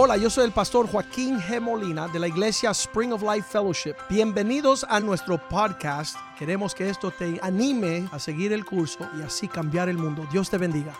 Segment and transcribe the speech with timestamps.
[0.00, 1.60] Hola, yo soy el pastor Joaquín G.
[1.60, 3.94] Molina de la iglesia Spring of Life Fellowship.
[4.08, 6.16] Bienvenidos a nuestro podcast.
[6.38, 10.24] Queremos que esto te anime a seguir el curso y así cambiar el mundo.
[10.30, 10.96] Dios te bendiga.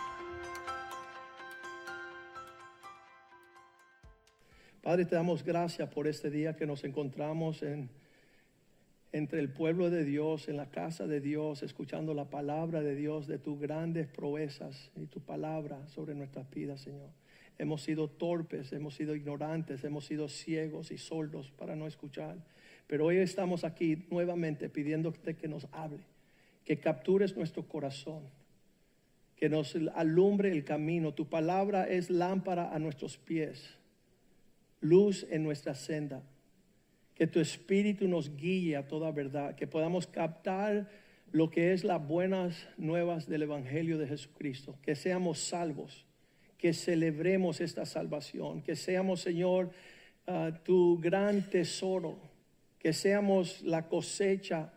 [4.83, 7.89] Padre, te damos gracias por este día que nos encontramos en,
[9.13, 13.27] entre el pueblo de Dios, en la casa de Dios, escuchando la palabra de Dios,
[13.27, 17.18] de tus grandes proezas y tu palabra sobre nuestras vidas, Señor.
[17.59, 22.37] Hemos sido torpes, hemos sido ignorantes, hemos sido ciegos y sordos para no escuchar.
[22.87, 25.99] Pero hoy estamos aquí nuevamente pidiéndote que nos hable,
[26.63, 28.23] que captures nuestro corazón,
[29.35, 31.13] que nos alumbre el camino.
[31.13, 33.77] Tu palabra es lámpara a nuestros pies,
[34.79, 36.23] luz en nuestra senda.
[37.13, 40.89] Que tu espíritu nos guíe a toda verdad, que podamos captar
[41.33, 46.05] lo que es las buenas nuevas del Evangelio de Jesucristo, que seamos salvos
[46.59, 49.71] que celebremos esta salvación, que seamos, Señor,
[50.27, 52.19] ah, tu gran tesoro,
[52.77, 54.73] que seamos la cosecha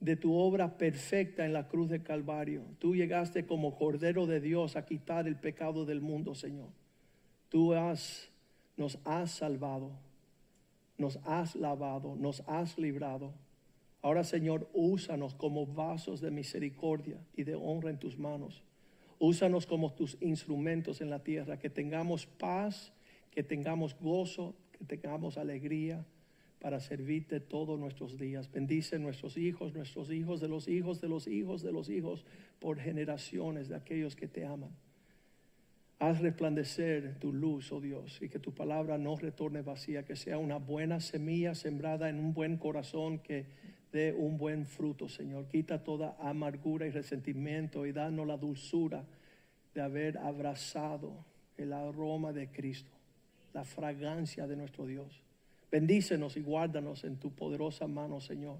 [0.00, 2.62] de tu obra perfecta en la cruz de Calvario.
[2.78, 6.68] Tú llegaste como Cordero de Dios a quitar el pecado del mundo, Señor.
[7.50, 8.30] Tú has,
[8.76, 9.90] nos has salvado,
[10.96, 13.32] nos has lavado, nos has librado.
[14.00, 18.62] Ahora, Señor, úsanos como vasos de misericordia y de honra en tus manos.
[19.18, 22.92] Úsanos como tus instrumentos en la tierra, que tengamos paz,
[23.30, 26.04] que tengamos gozo, que tengamos alegría
[26.60, 28.50] para servirte todos nuestros días.
[28.50, 32.24] Bendice nuestros hijos, nuestros hijos de los hijos de los hijos de los hijos
[32.58, 34.70] por generaciones de aquellos que te aman.
[35.98, 40.36] Haz resplandecer tu luz, oh Dios, y que tu palabra no retorne vacía, que sea
[40.36, 43.46] una buena semilla sembrada en un buen corazón que
[43.96, 45.48] de un buen fruto, Señor.
[45.48, 49.02] Quita toda amargura y resentimiento y danos la dulzura
[49.74, 51.24] de haber abrazado
[51.56, 52.90] el aroma de Cristo,
[53.54, 55.22] la fragancia de nuestro Dios.
[55.70, 58.58] Bendícenos y guárdanos en tu poderosa mano, Señor.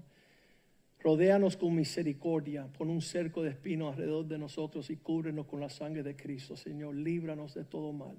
[1.01, 5.69] Rodéanos con misericordia, pon un cerco de espinos alrededor de nosotros y cúbrenos con la
[5.69, 6.95] sangre de Cristo, Señor.
[6.95, 8.17] Líbranos de todo mal.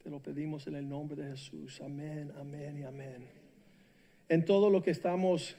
[0.00, 1.80] Te lo pedimos en el nombre de Jesús.
[1.80, 3.37] Amén, amén y amén
[4.28, 5.56] en todo lo que estamos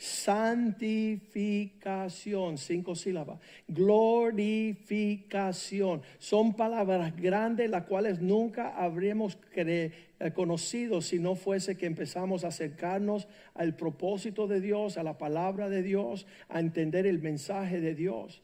[0.00, 3.38] santificación, cinco sílabas,
[3.68, 6.00] glorificación.
[6.18, 9.92] Son palabras grandes las cuales nunca habríamos eh,
[10.34, 15.68] conocido si no fuese que empezamos a acercarnos al propósito de Dios, a la palabra
[15.68, 18.40] de Dios, a entender el mensaje de Dios.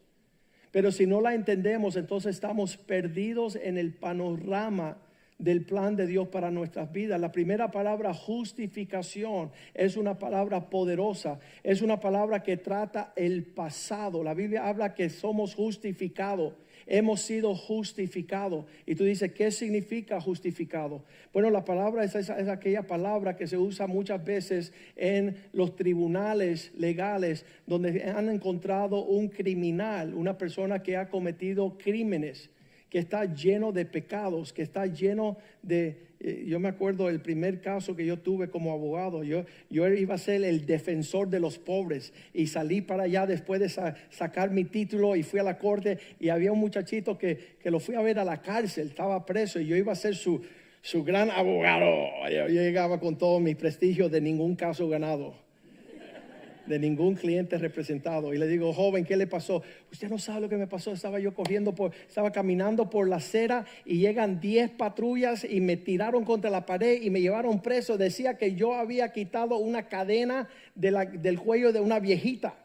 [0.72, 4.98] Pero si no la entendemos, entonces estamos perdidos en el panorama
[5.38, 7.20] del plan de Dios para nuestras vidas.
[7.20, 14.24] La primera palabra, justificación, es una palabra poderosa, es una palabra que trata el pasado.
[14.24, 16.54] La Biblia habla que somos justificados,
[16.86, 18.64] hemos sido justificados.
[18.86, 21.04] Y tú dices, ¿qué significa justificado?
[21.32, 27.44] Bueno, la palabra es, aquella palabra que se usa muchas veces en los tribunales legales,
[27.66, 32.50] donde han encontrado un criminal, una persona que ha cometido crímenes
[32.96, 35.98] que está lleno de pecados, que está lleno de...
[36.18, 40.14] Eh, yo me acuerdo el primer caso que yo tuve como abogado, yo, yo iba
[40.14, 44.64] a ser el defensor de los pobres y salí para allá después de sacar mi
[44.64, 48.00] título y fui a la corte y había un muchachito que, que lo fui a
[48.00, 50.40] ver a la cárcel, estaba preso y yo iba a ser su,
[50.80, 51.86] su gran abogado.
[52.30, 55.45] Yo llegaba con todo mi prestigio de ningún caso ganado
[56.66, 58.32] de ningún cliente representado.
[58.34, 59.62] Y le digo, joven, ¿qué le pasó?
[59.90, 60.92] Usted no sabe lo que me pasó.
[60.92, 65.76] Estaba yo corriendo por, estaba caminando por la acera y llegan 10 patrullas y me
[65.76, 67.96] tiraron contra la pared y me llevaron preso.
[67.96, 72.56] Decía que yo había quitado una cadena del cuello de una viejita.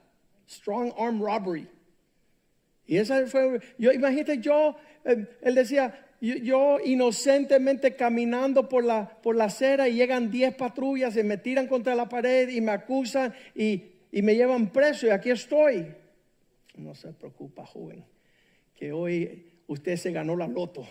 [0.49, 1.67] Strong arm robbery.
[2.85, 4.75] Y esa fue, yo imagínate yo,
[5.05, 11.17] eh, él decía, yo, inocentemente caminando por la, por la acera y llegan 10 patrullas
[11.17, 15.09] y me tiran contra la pared y me acusan y y me llevan preso y
[15.09, 15.87] aquí estoy.
[16.75, 18.03] No se preocupa, joven,
[18.75, 20.85] que hoy usted se ganó la loto.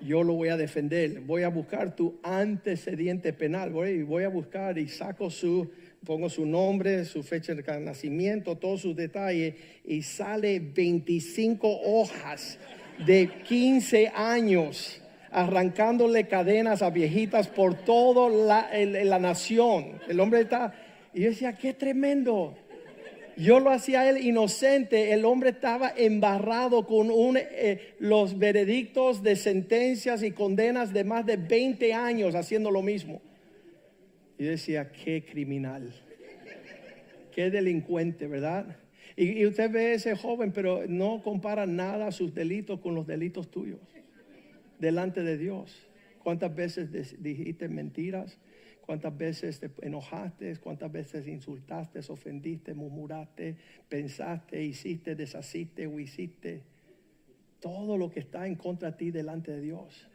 [0.00, 1.20] yo lo voy a defender.
[1.20, 3.70] Voy a buscar tu antecedente penal.
[3.70, 5.70] Voy, voy a buscar y saco su,
[6.04, 9.54] pongo su nombre, su fecha de nacimiento, todos sus detalles
[9.84, 12.58] y sale 25 hojas
[12.98, 15.02] de 15 años
[15.32, 18.70] arrancándole cadenas a viejitas por toda la,
[19.04, 20.00] la nación.
[20.06, 20.74] El hombre está,
[21.14, 22.54] y yo decía, qué tremendo.
[23.36, 30.22] Yo lo hacía él inocente, el hombre estaba embarrado con eh, los veredictos de sentencias
[30.22, 33.22] y condenas de más de 20 años haciendo lo mismo.
[34.38, 35.94] Y decía, qué criminal,
[37.34, 38.76] qué delincuente, ¿verdad?
[39.22, 43.50] Y, usted ve a ese joven, pero no compara nada sus delitos con los delitos
[43.50, 43.80] tuyos
[44.78, 45.88] delante de Dios.
[46.22, 48.38] ¿Cuántas veces dijiste mentiras?
[48.82, 53.56] cuántas veces te enojaste, cuántas veces insultaste, ofendiste, murmuraste,
[53.88, 56.62] pensaste, hiciste, deshaciste o hiciste.
[57.60, 60.08] Todo lo que está en contra de ti delante de Dios.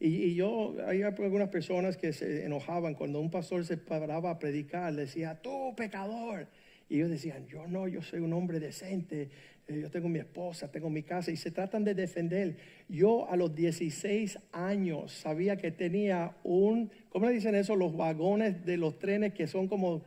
[0.00, 4.92] Y, yo, hay algunas personas que se enojaban cuando un pastor se paraba a predicar,
[4.94, 6.48] le decía, tú pecador.
[6.90, 9.30] Y ellos decían, yo no, yo soy un hombre decente,
[9.68, 12.56] eh, yo tengo mi esposa, tengo mi casa, y se tratan de defender.
[12.88, 17.76] Yo a los 16 años sabía que tenía un, ¿cómo le dicen eso?
[17.76, 20.02] Los vagones de los trenes que son como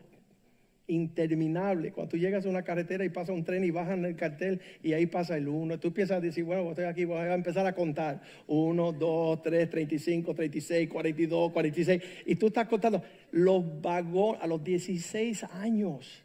[0.87, 1.93] interminables.
[1.93, 4.91] Cuando tú llegas a una carretera y pasa un tren y bajan el cartel y
[4.91, 7.73] ahí pasa el uno, tú empiezas a decir, bueno, estoy aquí, voy a empezar a
[7.73, 8.21] contar.
[8.47, 12.01] Uno, dos, tres, 35, 36, 42, 46.
[12.25, 13.01] Y tú estás contando
[13.31, 16.22] los vagones a los 16 años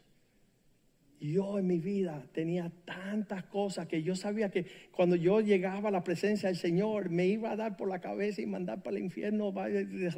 [1.19, 5.91] yo en mi vida tenía tantas cosas que yo sabía que cuando yo llegaba a
[5.91, 9.03] la presencia del Señor me iba a dar por la cabeza y mandar para el
[9.03, 9.53] infierno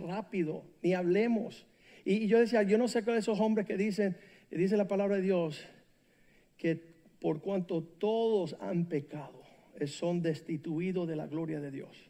[0.07, 1.65] rápido, ni hablemos.
[2.05, 4.15] Y, yo decía, yo no sé qué esos hombres que dicen,
[4.51, 5.65] dice la palabra de Dios,
[6.57, 6.79] que
[7.19, 9.41] por cuanto todos han pecado,
[9.87, 12.09] son destituidos de la gloria de Dios.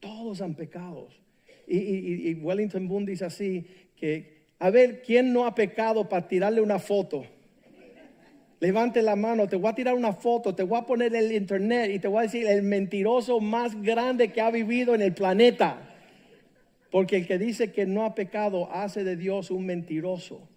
[0.00, 1.08] Todos han pecado.
[1.66, 6.60] Y, y Wellington Boone dice así, que a ver, ¿quién no ha pecado para tirarle
[6.60, 7.24] una foto?
[8.60, 11.92] Levante la mano, te voy a tirar una foto, te voy a poner el internet
[11.94, 15.78] y te voy a decir el mentiroso más grande que ha vivido en el planeta.
[16.90, 20.48] Porque el que dice que no ha pecado hace de Dios un mentiroso.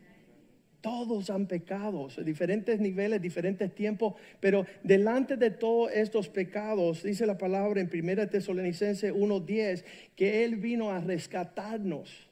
[0.80, 7.38] Todos han pecado, diferentes niveles, diferentes tiempos, pero delante de todos estos pecados, dice la
[7.38, 12.28] palabra en 1 Tesalonicense 1:10, que Él vino a rescatarnos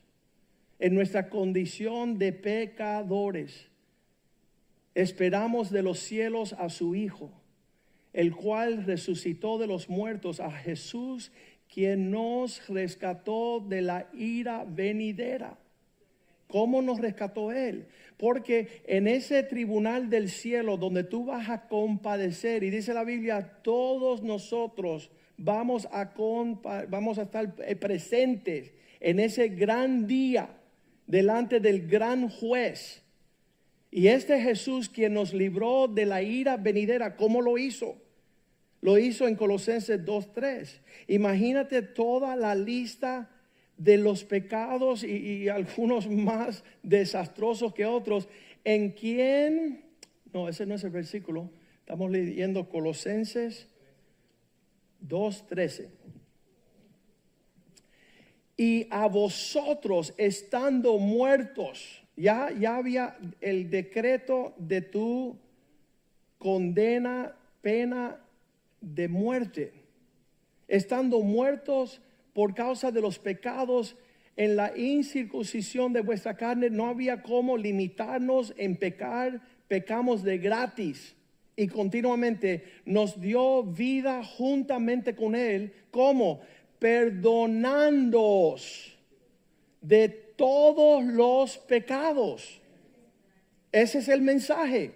[0.79, 3.68] en nuestra condición de pecadores
[4.99, 7.31] esperamos de los cielos a su Hijo,
[8.13, 11.31] el cual resucitó de los muertos, a Jesús,
[11.71, 15.57] quien nos rescató de la ira venidera.
[16.47, 17.87] ¿Cómo nos rescató Él?
[18.17, 23.59] Porque en ese tribunal del cielo donde tú vas a compadecer, y dice la Biblia,
[23.61, 26.11] todos nosotros vamos a,
[26.89, 30.49] vamos a estar presentes en ese gran día
[31.05, 33.03] delante del gran juez
[33.91, 37.97] y este Jesús quien nos libró de la ira venidera, ¿cómo lo hizo?
[38.81, 40.79] Lo hizo en Colosenses 2.3.
[41.07, 43.29] Imagínate toda la lista
[43.77, 48.27] de los pecados y, algunos más desastrosos que otros.
[48.63, 49.83] ¿En quién?
[50.31, 51.49] No, ese no es el versículo.
[51.79, 53.67] Estamos leyendo Colosenses
[55.07, 55.89] 2.13.
[58.55, 65.37] Y a vosotros estando muertos ya, ya había el decreto de tu
[66.37, 68.19] condena, pena
[68.81, 69.71] de muerte.
[70.67, 72.01] Estando muertos
[72.33, 73.95] por causa de los pecados
[74.35, 81.15] en la incircuncisión de vuestra carne, no había cómo limitarnos en pecar, pecamos de gratis.
[81.55, 86.41] Y continuamente nos dio vida juntamente con Él, como
[86.79, 88.97] perdonándoos
[89.81, 92.61] de todos los pecados.
[93.73, 94.93] Ese es el mensaje.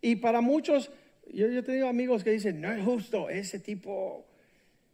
[0.00, 0.90] Y para muchos,
[1.30, 4.24] yo, he tenido amigos que dicen, no es justo, ese tipo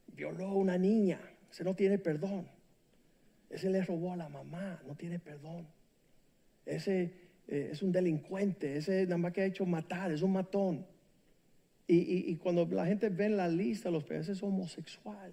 [0.09, 2.49] violó a una niña, ese no tiene perdón.
[3.49, 5.69] Ese le robó a la mamá, no tiene perdón.
[6.67, 7.13] Ese
[7.47, 10.85] eh, es un delincuente, ese nada más que ha hecho matar, es un matón.
[11.87, 15.33] Y, cuando la gente ve en la lista, los peces es homosexual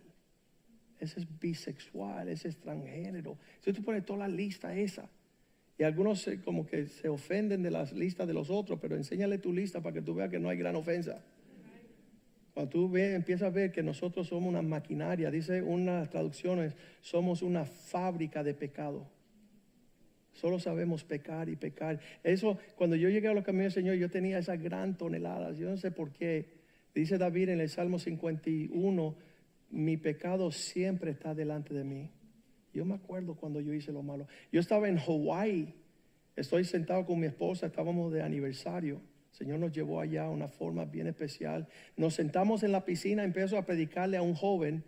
[1.03, 3.37] ese es bisexual, ese es transgénero.
[3.61, 5.09] Si tú pones toda la lista esa,
[5.77, 9.53] y algunos como que se ofenden de las listas de los otros, pero enséñale tu
[9.53, 11.21] lista para que tú veas que no hay gran ofensa.
[12.53, 17.41] Cuando tú ves, empiezas a ver que nosotros somos una maquinaria, dice unas traducciones, somos
[17.41, 19.07] una fábrica de pecado.
[20.33, 21.99] Solo sabemos pecar y pecar.
[22.23, 25.57] Eso, cuando yo llegué a los caminos del Señor, yo tenía esas gran toneladas.
[25.57, 26.45] Yo no sé por qué.
[26.93, 29.15] Dice David en el Salmo 51,
[29.73, 32.11] mi pecado siempre está delante de mí.
[32.73, 34.27] Yo me acuerdo cuando yo hice lo malo.
[34.51, 35.73] Yo estaba en Hawái,
[36.35, 39.01] estoy sentado con mi esposa, estábamos de aniversario.
[39.31, 41.67] El Señor nos llevó allá de una forma bien especial.
[41.97, 44.83] Nos sentamos en la piscina, empezó a predicarle a un joven.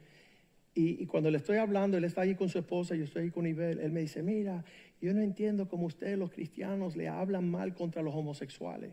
[0.75, 3.47] Y, cuando le estoy hablando, él está ahí con su esposa, yo estoy ahí con
[3.47, 4.65] Ibel, él me dice, mira,
[5.01, 8.91] yo no entiendo cómo ustedes los cristianos le hablan mal contra los homosexuales.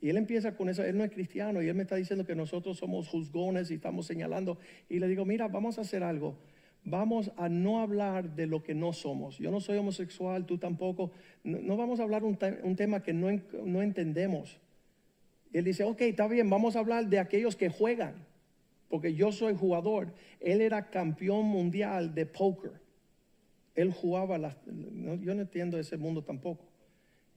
[0.00, 2.34] Y él empieza con eso, él no es cristiano y él me está diciendo que
[2.34, 4.58] nosotros somos juzgones y estamos señalando.
[4.88, 6.38] Y le digo, mira, vamos a hacer algo.
[6.84, 9.36] Vamos a no hablar de lo que no somos.
[9.38, 11.12] Yo no soy homosexual, tú tampoco.
[11.44, 13.28] No, vamos a hablar un, un tema que no,
[13.64, 14.58] no entendemos.
[15.52, 18.14] Y él dice, ok, está bien, vamos a hablar de aquellos que juegan,
[18.88, 20.14] porque yo soy jugador.
[20.38, 22.72] Él era campeón mundial de póker.
[23.74, 26.69] Él jugaba, las, yo no entiendo ese mundo tampoco.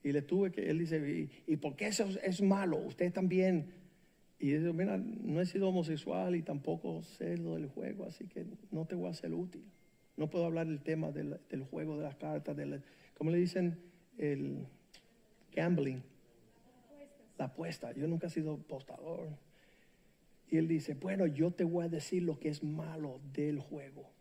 [0.03, 2.77] Y le tuve que, él dice, ¿y, por qué eso es malo?
[2.77, 3.71] Usted también.
[4.37, 8.45] Y dice, mira, no he sido homosexual y tampoco sé lo del juego, así que
[8.71, 9.63] no te voy a ser útil.
[10.17, 11.39] No puedo hablar del tema del,
[11.71, 12.83] juego, de las cartas, del,
[13.17, 13.79] ¿cómo le dicen?
[14.17, 14.67] El
[15.53, 16.03] gambling.
[17.37, 17.93] La apuesta.
[17.93, 19.29] Yo nunca he sido apostador.
[20.49, 24.12] Y él dice, bueno, yo te voy a decir lo que es malo del juego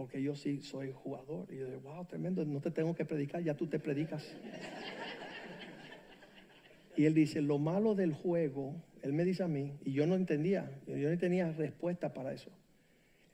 [0.00, 1.46] porque yo sí soy jugador.
[1.52, 4.26] Y yo digo, wow, tremendo, no te tengo que predicar, ya tú te predicas.
[6.96, 10.14] y él dice, lo malo del juego, él me dice a mí, y yo no
[10.14, 12.50] entendía, yo no tenía respuesta para eso.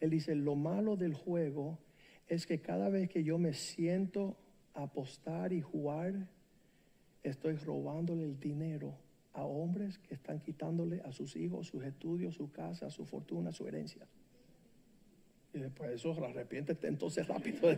[0.01, 1.79] Él dice, lo malo del juego
[2.27, 4.37] es que cada vez que yo me siento
[4.75, 6.27] a apostar y jugar,
[7.23, 8.93] estoy robándole el dinero
[9.35, 13.69] a hombres que están quitándole a sus hijos sus estudios, su casa, su fortuna, su
[13.69, 14.05] herencia.
[15.57, 17.75] Y después eso, arrepiéntete entonces rápido.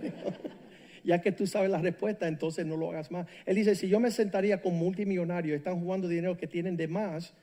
[1.04, 3.28] ya que tú sabes la respuesta, entonces no lo hagas más.
[3.46, 7.34] Él dice, si yo me sentaría con multimillonarios, están jugando dinero que tienen de más,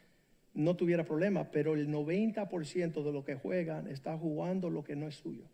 [0.54, 5.08] no tuviera problema, pero el 90% de lo que juegan está jugando lo que no
[5.08, 5.46] es suyo.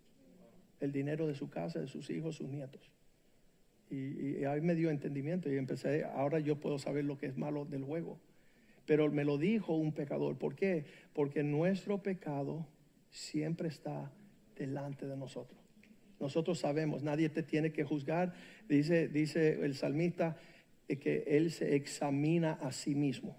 [0.80, 2.92] El dinero de su casa, de sus hijos, sus nietos.
[3.92, 7.38] Y, y ahí me dio entendimiento y empecé, ahora yo puedo saber lo que es
[7.38, 8.20] malo del juego.
[8.88, 10.40] Pero me lo dijo un pecador.
[10.40, 10.86] ¿Por qué?
[11.14, 12.66] Porque nuestro pecado
[13.12, 14.12] siempre está
[14.56, 15.60] delante de nosotros.
[16.20, 18.34] Nosotros sabemos, nadie te tiene que juzgar.
[18.70, 20.38] Dice, dice el salmista
[20.88, 23.38] eh, que él se examina a sí mismo.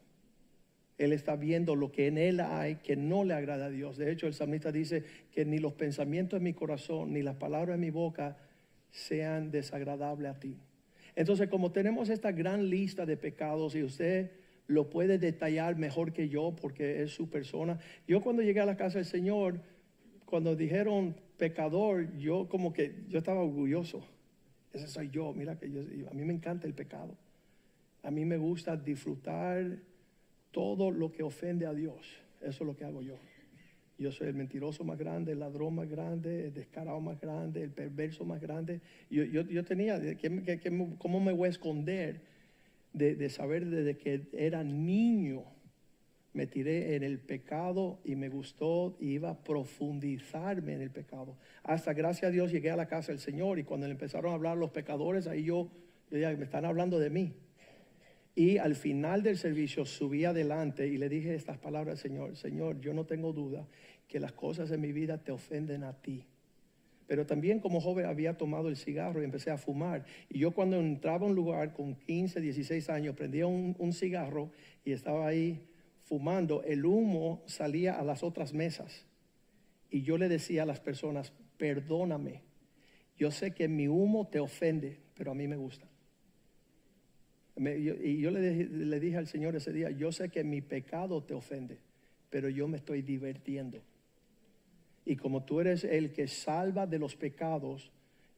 [0.99, 3.97] Él está viendo lo que en él hay que no le agrada a Dios.
[3.97, 7.79] De hecho, el salmista dice que ni los pensamientos de mi corazón, ni las palabras
[7.79, 8.37] de mi boca
[8.91, 10.59] sean desagradables a ti.
[11.15, 14.31] Entonces, como tenemos esta gran lista de pecados y usted
[14.67, 17.79] lo puede detallar mejor que yo porque es su persona.
[18.07, 19.61] Yo cuando llegué a la casa del Señor,
[20.33, 24.03] cuando dijeron pecador, yo como que yo estaba orgulloso.
[24.73, 27.15] Ese soy yo, mira que yo, a mí me encanta el pecado.
[28.03, 29.77] A mí me gusta disfrutar
[30.51, 32.17] todo lo que ofende a Dios.
[32.41, 33.19] Eso es lo que hago yo.
[33.99, 37.71] Yo soy el mentiroso más grande, el ladrón más grande, el descarado más grande, el
[37.71, 38.81] perverso más grande.
[39.11, 40.01] Yo, yo, tenía,
[40.97, 42.23] ¿cómo me voy a esconder
[42.95, 45.45] de, de saber desde que era niño?
[46.35, 51.37] Me tiré en el pecado y me gustó y iba a profundizarme en el pecado.
[51.63, 54.35] Hasta gracias a Dios llegué a la casa del Señor y cuando le empezaron a
[54.35, 55.71] hablar los pecadores, ahí yo,
[56.11, 57.35] yo ya me están hablando de mí.
[58.35, 62.81] Y al final del servicio subí adelante y le dije estas palabras al Señor, Señor,
[62.81, 63.69] yo no tengo duda
[64.09, 66.25] que las cosas en mi vida te ofenden a ti.
[67.07, 70.07] Pero también como joven había tomado el cigarro y empecé a fumar.
[70.31, 74.51] Y yo cuando entraba a un lugar con 15, 16 años, prendía un, un cigarro
[74.83, 75.61] y estaba ahí
[76.05, 79.07] fumando, el humo salía a las otras mesas.
[79.91, 82.43] Y yo le decía a las personas, perdóname,
[83.17, 85.87] yo sé que mi humo te ofende, pero a mí me gusta.
[87.57, 91.35] y yo le, le dije al Señor ese día, yo sé que mi pecado te
[91.35, 91.79] ofende,
[92.31, 93.83] pero yo me estoy divirtiendo.
[95.05, 97.91] Y como tú eres el que salva de los pecados,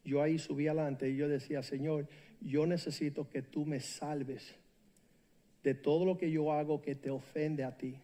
[0.04, 2.08] yo ahí subí adelante y yo decía, Señor,
[2.40, 4.54] yo necesito que tú me salves
[5.64, 7.96] de todo lo que yo hago que te ofende a ti.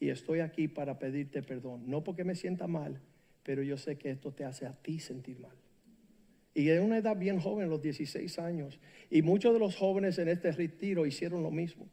[0.00, 1.84] Y estoy aquí para pedirte perdón.
[1.86, 3.00] No porque me sienta mal,
[3.44, 5.56] pero yo sé que esto te hace a ti sentir mal.
[6.54, 8.80] Y en una edad bien joven, los 16 años.
[9.10, 11.88] Y muchos de los jóvenes en este retiro hicieron lo mismo.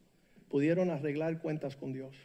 [0.48, 2.16] Pudieron arreglar cuentas con Dios.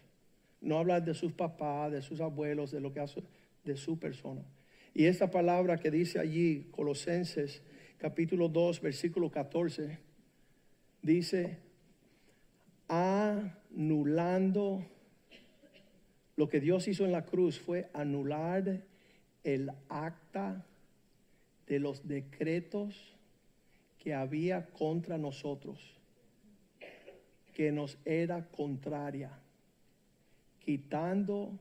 [0.60, 3.22] No hablar de sus papás, de sus abuelos, de lo que hace
[3.64, 4.42] de su persona.
[4.94, 7.62] Y esta palabra que dice allí, Colosenses
[8.00, 10.00] capítulo 2, versículo 14,
[11.04, 11.60] dice,
[12.92, 14.86] anulando
[16.36, 18.82] lo que Dios hizo en la cruz fue anular
[19.46, 20.66] el acta
[21.68, 23.16] de los decretos
[23.98, 25.80] que había contra nosotros,
[27.54, 29.32] que nos era contraria,
[30.60, 31.58] quitando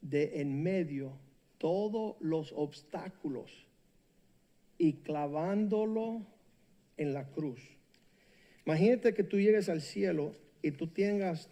[0.00, 1.12] de en medio
[1.58, 3.64] todos los obstáculos
[4.76, 6.22] y clavándolo
[6.96, 7.60] en la cruz.
[8.66, 11.48] Imagínate que tú llegues al cielo y tú tengas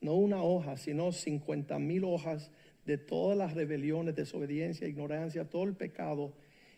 [0.00, 2.50] no una hoja, sino 50 mil hojas
[2.84, 6.34] de todas las rebeliones, desobediencia, ignorancia, todo el pecado,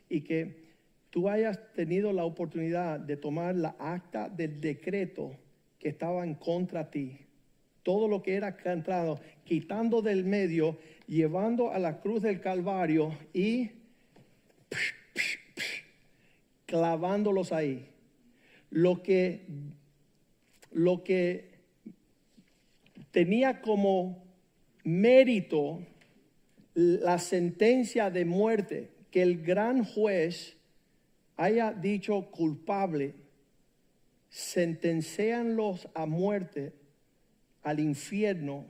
[0.09, 0.65] y que
[1.11, 5.37] tú hayas tenido la oportunidad de tomar la acta del decreto
[5.79, 7.19] que estaba en contra de ti,
[7.83, 13.71] todo lo que era cantado, quitando del medio, llevando a la cruz del Calvario y
[16.67, 17.89] clavándolos ahí.
[18.71, 19.47] Lo que,
[20.73, 21.56] lo que
[23.17, 24.23] tenía como
[24.85, 25.81] mérito
[26.75, 30.59] la sentencia de muerte, que el gran juez
[31.39, 33.15] haya dicho culpable,
[34.29, 36.75] sentencianlos a muerte,
[37.63, 38.67] al infierno,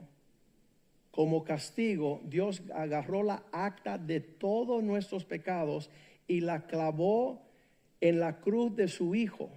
[1.11, 5.89] como castigo, Dios agarró la acta de todos nuestros pecados
[6.25, 7.41] y la clavó
[7.99, 9.49] en la cruz de su Hijo.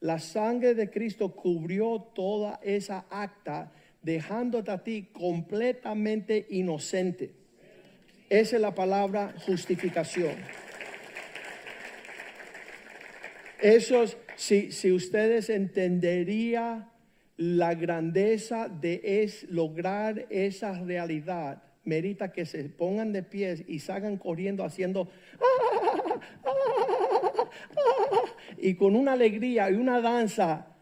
[0.00, 3.70] La sangre de Cristo cubrió toda esa acta,
[4.04, 7.32] dejándote a ti completamente inocente.
[8.28, 10.34] Esa es la palabra justificación.
[13.60, 14.04] Eso,
[14.36, 16.90] si, si ustedes entenderían
[17.36, 24.18] la grandeza de es lograr esa realidad, merita que se pongan de pies y salgan
[24.18, 25.08] corriendo haciendo
[28.58, 30.73] y con una alegría y una danza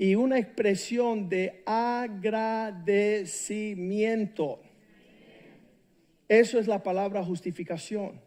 [0.00, 4.60] y una expresión de agradecimiento.
[6.28, 8.20] Eso es la palabra justificación.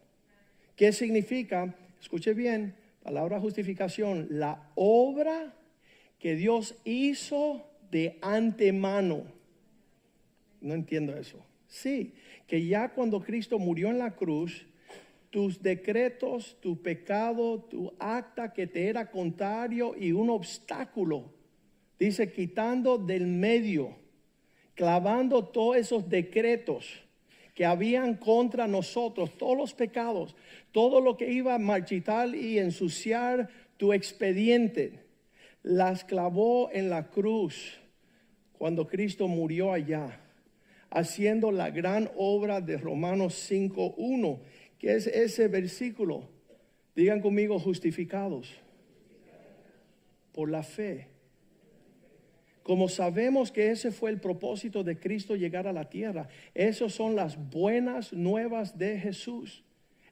[0.76, 1.74] ¿Qué significa?
[1.98, 5.54] Escuche bien, palabra justificación, la obra
[6.18, 9.22] que Dios hizo de antemano.
[10.60, 11.38] No entiendo eso.
[11.68, 12.12] Sí,
[12.46, 14.66] que ya cuando Cristo murió en la cruz,
[15.30, 21.40] tus decretos, tu pecado, tu acta que te era contrario y un obstáculo,
[22.04, 23.94] dice, quitando del medio,
[24.74, 27.02] clavando todos esos decretos
[27.54, 30.34] que habían contra nosotros, todos los pecados,
[30.72, 35.00] todo lo que iba a marchitar y ensuciar tu expediente,
[35.62, 37.78] las clavó en la cruz
[38.58, 40.20] cuando Cristo murió allá,
[40.90, 44.40] haciendo la gran obra de Romanos 5.1,
[44.78, 46.28] que es ese versículo.
[46.94, 48.48] Digan conmigo, justificados
[50.32, 51.11] por la fe.
[52.62, 57.16] Como sabemos que ese fue el propósito de Cristo llegar a la tierra, esas son
[57.16, 59.64] las buenas nuevas de Jesús.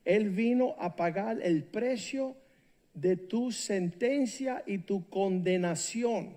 [0.05, 2.37] Él vino a pagar el precio
[2.95, 6.35] de tu sentencia y tu condenación.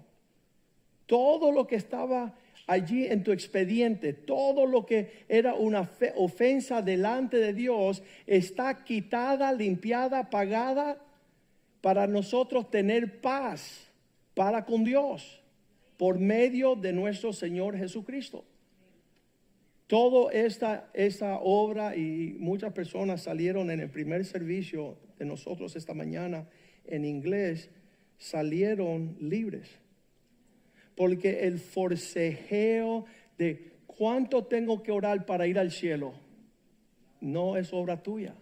[1.08, 2.36] Todo lo que estaba
[2.68, 9.52] allí en tu expediente, todo lo que era una ofensa delante de Dios, está quitada,
[9.52, 11.02] limpiada, pagada
[11.82, 13.90] para nosotros tener paz
[14.36, 15.43] para con Dios
[15.98, 18.46] por medio de nuestro Señor Jesucristo.
[19.88, 25.94] Toda esta, esta obra y muchas personas salieron en el primer servicio de nosotros esta
[25.94, 26.48] mañana
[26.86, 27.70] en inglés,
[28.18, 29.70] salieron libres.
[30.96, 33.06] Porque el forcejeo
[33.38, 36.14] de cuánto tengo que orar para ir al cielo
[37.22, 38.36] no es obra tuya.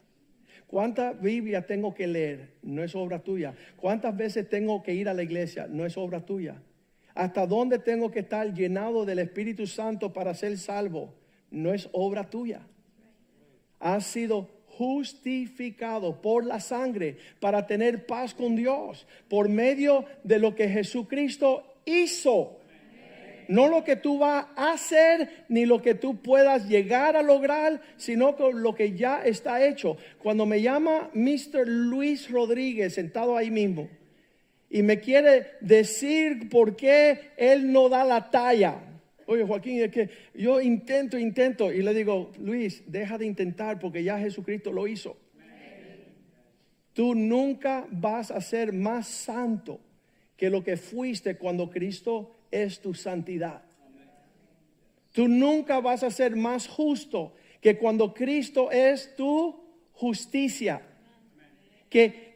[0.68, 2.54] ¿Cuánta Biblia tengo que leer?
[2.62, 3.54] No es obra tuya.
[3.76, 5.68] ¿Cuántas veces tengo que ir a la iglesia?
[5.68, 6.62] No es obra tuya.
[7.13, 11.13] ¿Hasta dónde tengo que estar llenado del Espíritu Santo para ser salvo?
[11.50, 12.62] No es obra tuya.
[13.80, 20.56] Has sido justificado por la sangre para tener paz con Dios por medio de lo
[20.56, 22.58] que Jesucristo hizo.
[23.47, 27.82] No lo que tú vas a hacer ni lo que tú puedas llegar a lograr,
[27.97, 29.97] sino lo que ya está hecho.
[30.19, 31.67] Cuando me llama Mr.
[31.67, 33.89] Luis Rodríguez sentado ahí mismo
[34.74, 38.80] y me quiere decir por qué él no da la talla.
[39.26, 41.74] Oye, Joaquín, es que yo intento, intento.
[41.74, 45.18] Y le digo, Luis, deja de intentar porque ya Jesucristo lo hizo.
[46.94, 49.82] Tú nunca vas a ser más santo
[50.38, 53.64] que lo que fuiste cuando Cristo es tu santidad.
[55.12, 59.54] Tú nunca vas a ser más justo que cuando Cristo es tu
[59.92, 60.82] justicia.
[61.90, 62.31] Que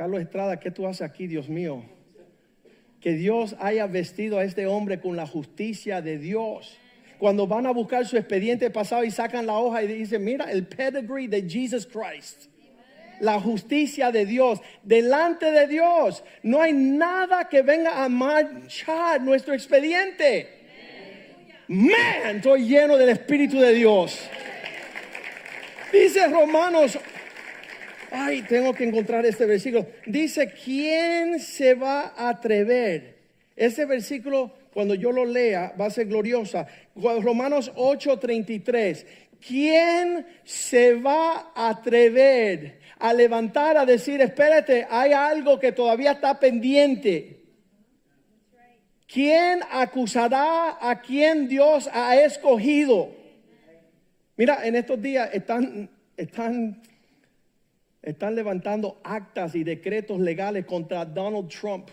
[0.00, 1.84] Carlos Estrada, ¿qué tú haces aquí, Dios mío?
[3.02, 6.78] Que Dios haya vestido a este hombre con la justicia de Dios.
[7.18, 10.66] Cuando van a buscar su expediente pasado y sacan la hoja y dicen, mira el
[10.66, 12.46] pedigree de Jesus Christ.
[13.20, 14.62] La justicia de Dios.
[14.82, 20.48] Delante de Dios no hay nada que venga a manchar nuestro expediente.
[21.68, 24.18] Man, estoy lleno del Espíritu de Dios.
[25.92, 26.98] Dice Romanos,
[28.10, 29.86] ay, tengo que encontrar este versículo.
[30.06, 33.18] Dice, ¿quién se va a atrever?
[33.56, 36.66] Ese versículo, cuando yo lo lea, va a ser gloriosa.
[36.94, 39.06] Romanos 8:33.
[39.46, 46.38] ¿Quién se va a atrever a levantar a decir, espérate, hay algo que todavía está
[46.38, 47.40] pendiente?
[49.06, 53.10] ¿Quién acusará a quien Dios ha escogido?
[54.36, 56.80] Mira, en estos días están, están,
[58.02, 61.88] están levantando actas y decretos legales contra Donald Trump.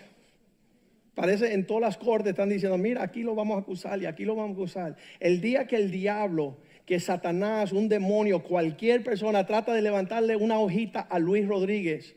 [1.13, 4.23] Parece en todas las cortes están diciendo, mira, aquí lo vamos a acusar y aquí
[4.23, 4.95] lo vamos a acusar.
[5.19, 10.59] El día que el diablo que Satanás, un demonio, cualquier persona trata de levantarle una
[10.59, 12.15] hojita a Luis Rodríguez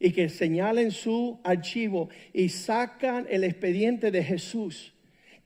[0.00, 4.92] y que señalen su archivo y sacan el expediente de Jesús.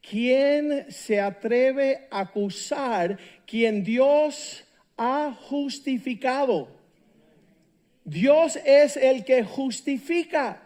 [0.00, 4.64] ¿Quién se atreve a acusar quien Dios
[4.96, 6.75] ha justificado?
[8.06, 10.62] Dios es el que justifica.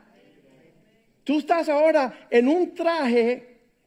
[1.24, 3.46] Tú estás ahora en un traje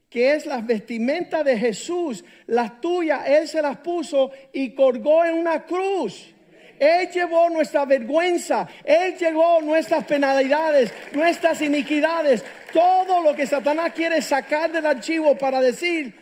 [0.09, 5.35] que es las vestimentas de Jesús, las tuyas, Él se las puso y colgó en
[5.35, 6.33] una cruz.
[6.79, 14.21] Él llevó nuestra vergüenza, Él llevó nuestras penalidades, nuestras iniquidades, todo lo que Satanás quiere
[14.23, 16.15] sacar del archivo para decir,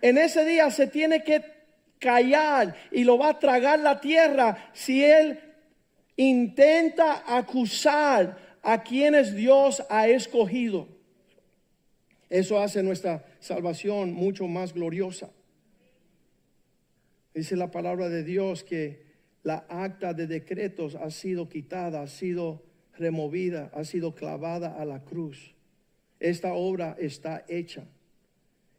[0.00, 1.42] en ese día se tiene que
[1.98, 5.45] callar y lo va a tragar la tierra si Él
[6.16, 10.88] intenta acusar a quienes Dios ha escogido.
[12.28, 15.30] Eso hace nuestra salvación mucho más gloriosa.
[17.34, 19.04] Dice la palabra de Dios que
[19.42, 22.64] la acta de decretos ha sido quitada, ha sido
[22.98, 25.54] removida, ha sido clavada a la cruz.
[26.18, 27.84] Esta obra está hecha.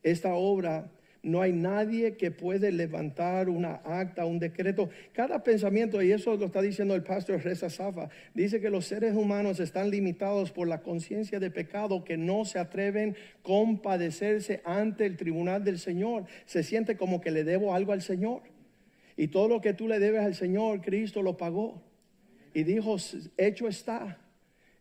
[0.03, 0.91] Esta obra
[1.27, 4.89] no hay nadie que puede levantar una acta, un decreto.
[5.11, 9.13] Cada pensamiento, y eso lo está diciendo el pastor Reza Safa, dice que los seres
[9.13, 15.05] humanos están limitados por la conciencia de pecado que no se atreven a compadecerse ante
[15.05, 16.25] el tribunal del Señor.
[16.45, 18.41] Se siente como que le debo algo al Señor.
[19.17, 21.81] Y todo lo que tú le debes al Señor, Cristo lo pagó.
[22.53, 22.95] Y dijo,
[23.37, 24.17] hecho está.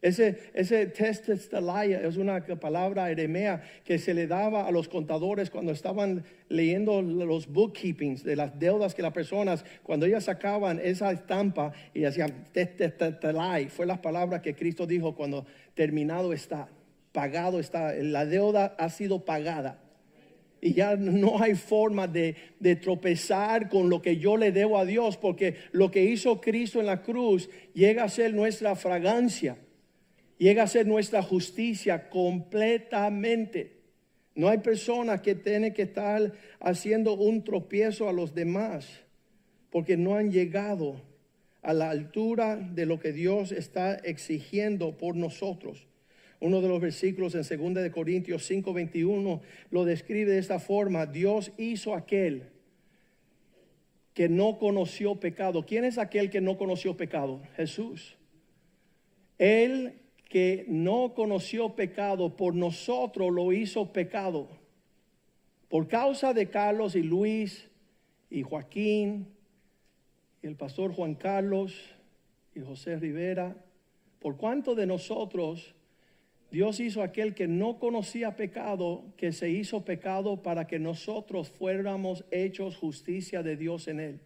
[0.03, 5.73] Ese, ese test es una palabra eremea que se le daba a los contadores cuando
[5.73, 11.73] estaban leyendo los bookkeepings de las deudas que las personas, cuando ellas sacaban esa estampa
[11.95, 16.69] y hacían testelai, fue la palabra que Cristo dijo cuando terminado está,
[17.13, 19.83] pagado está, la deuda ha sido pagada.
[20.61, 24.85] Y ya no hay forma de, de, tropezar con lo que yo le debo a
[24.85, 29.57] Dios, porque lo que hizo Cristo en la cruz llega a ser nuestra fragancia
[30.39, 33.77] llega a ser nuestra justicia completamente.
[34.35, 39.01] No hay persona que tiene que estar haciendo un tropiezo a los demás
[39.71, 41.03] porque no han llegado
[41.63, 45.87] a la altura de lo que Dios está exigiendo por nosotros.
[46.39, 51.51] Uno de los versículos en 2 de Corintios 5:21 lo describe de esta forma, Dios
[51.57, 52.45] hizo aquel
[54.15, 55.67] que no conoció pecado.
[55.67, 57.43] ¿Quién es aquel que no conoció pecado?
[57.57, 58.17] Jesús.
[59.39, 59.95] Él
[60.29, 64.49] que no conoció pecado, por nosotros lo hizo pecado.
[65.69, 67.69] Por causa de Carlos y Luis
[68.31, 69.29] y Joaquín,
[70.43, 71.75] y el pastor Juan Carlos
[72.55, 73.57] y José Rivera,
[74.21, 75.75] por cuanto de nosotros
[76.51, 82.25] Dios hizo aquel que no conocía pecado, que se hizo pecado para que nosotros fuéramos
[82.31, 84.21] hechos justicia de Dios en él.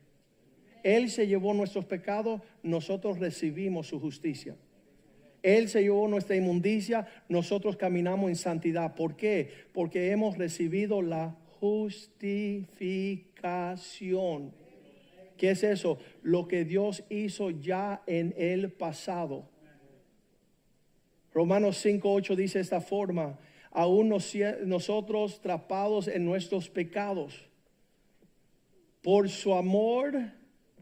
[0.83, 4.57] Él se llevó nuestros pecados, nosotros recibimos su justicia.
[5.43, 8.95] Él se llevó nuestra inmundicia, nosotros caminamos en santidad.
[8.95, 9.51] ¿Por qué?
[9.73, 14.53] Porque hemos recibido la justificación.
[15.37, 15.99] ¿Qué es eso?
[16.23, 19.49] Lo que Dios hizo ya en el pasado.
[21.33, 23.39] Romanos 5.8 dice esta forma,
[23.71, 27.49] aún nosotros trapados en nuestros pecados,
[29.01, 30.33] por su amor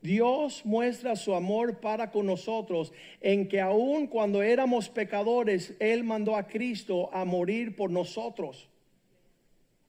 [0.08, 6.34] Dios muestra su amor para con nosotros en que aun cuando éramos pecadores, Él mandó
[6.34, 8.70] a Cristo a morir por nosotros.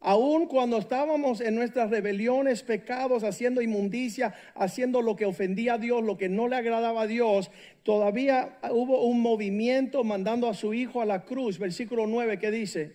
[0.02, 6.04] Aun cuando estábamos en nuestras rebeliones, pecados, haciendo inmundicia, haciendo lo que ofendía a Dios,
[6.04, 7.50] lo que no le agradaba a Dios,
[7.84, 11.60] todavía hubo un movimiento mandando a su Hijo a la cruz.
[11.60, 12.92] Versículo 9 que dice,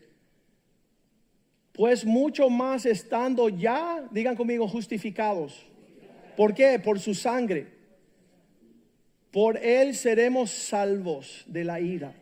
[1.73, 5.67] pues mucho más estando ya, digan conmigo, justificados
[6.37, 6.79] ¿Por qué?
[6.79, 7.67] Por su sangre.
[9.31, 12.13] Por él seremos salvos de la ira.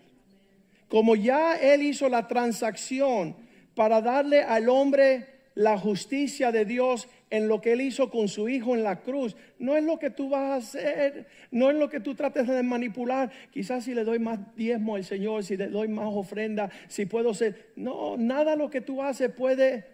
[0.89, 3.37] Como ya él hizo la transacción
[3.75, 8.49] para darle al hombre la justicia de Dios, en lo que Él hizo con su
[8.49, 9.37] Hijo en la cruz.
[9.59, 12.63] No es lo que tú vas a hacer, no es lo que tú trates de
[12.63, 13.31] manipular.
[13.51, 17.33] Quizás si le doy más diezmo al Señor, si le doy más ofrenda, si puedo
[17.33, 17.73] ser.
[17.75, 19.87] No, nada lo que tú haces puede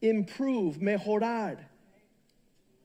[0.00, 1.73] improve, mejorar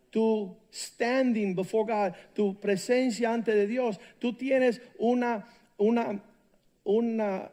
[0.10, 4.00] tu standing before God, tu presencia ante de Dios.
[4.20, 6.22] Tú tienes una, una,
[6.84, 7.52] una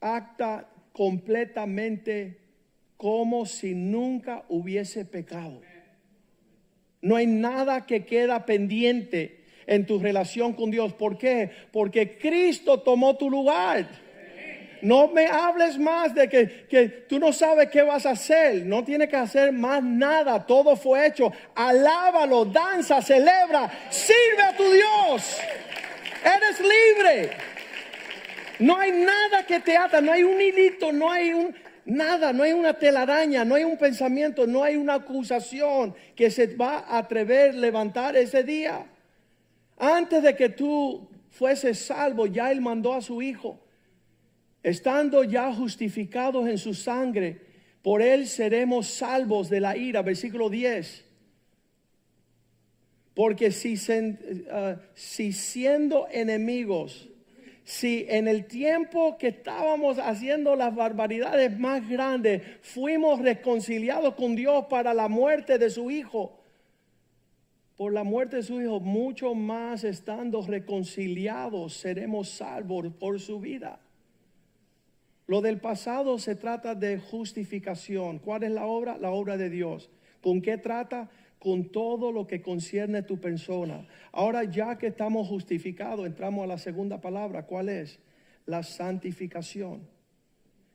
[0.00, 2.38] acta completamente
[2.96, 5.62] como si nunca hubiese pecado.
[7.02, 10.92] No hay nada que queda pendiente en tu relación con Dios.
[10.92, 11.50] ¿Por qué?
[11.72, 13.88] Porque Cristo tomó tu lugar.
[14.82, 18.64] No me hables más de que, que, tú no sabes qué vas a hacer.
[18.66, 20.44] No tienes que hacer más nada.
[20.46, 21.32] Todo fue hecho.
[21.54, 25.40] Alábalo, danza, celebra, sirve a tu Dios.
[26.24, 27.30] Eres libre.
[28.58, 31.54] No hay nada que te ata, no hay un hilito, no hay un
[31.86, 36.54] nada, no hay una telaraña, no hay un pensamiento, no hay una acusación que se
[36.56, 38.86] va a atrever a levantar ese día.
[39.78, 43.58] Antes de que tú fueses salvo, ya Él mandó a su Hijo.
[44.62, 47.40] Estando ya justificados en su sangre,
[47.82, 50.02] por Él seremos salvos de la ira.
[50.02, 51.04] Versículo 10.
[53.14, 57.08] Porque si, uh, si siendo enemigos,
[57.64, 64.66] si en el tiempo que estábamos haciendo las barbaridades más grandes, fuimos reconciliados con Dios
[64.68, 66.38] para la muerte de su Hijo,
[67.76, 73.80] por la muerte de su Hijo, mucho más estando reconciliados, seremos salvos por su vida.
[75.30, 78.18] Lo del pasado se trata de justificación.
[78.18, 78.98] ¿Cuál es la obra?
[78.98, 79.88] La obra de Dios.
[80.20, 81.08] ¿Con qué trata?
[81.38, 83.86] con todo lo que concierne tu persona.
[84.12, 87.46] Ahora ya que estamos justificados, entramos a la segunda palabra.
[87.46, 88.00] ¿Cuál es?
[88.44, 89.88] La santificación.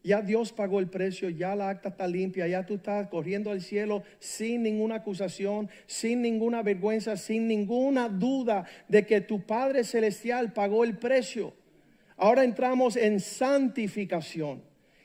[0.04, 3.62] Ya Dios pagó el precio, ya la acta está limpia, ya tú estás corriendo al
[3.62, 10.54] cielo sin ninguna acusación, sin ninguna vergüenza, sin ninguna duda de que tu Padre Celestial
[10.54, 11.54] pagó el precio.
[12.18, 14.62] Ahora entramos en santificación.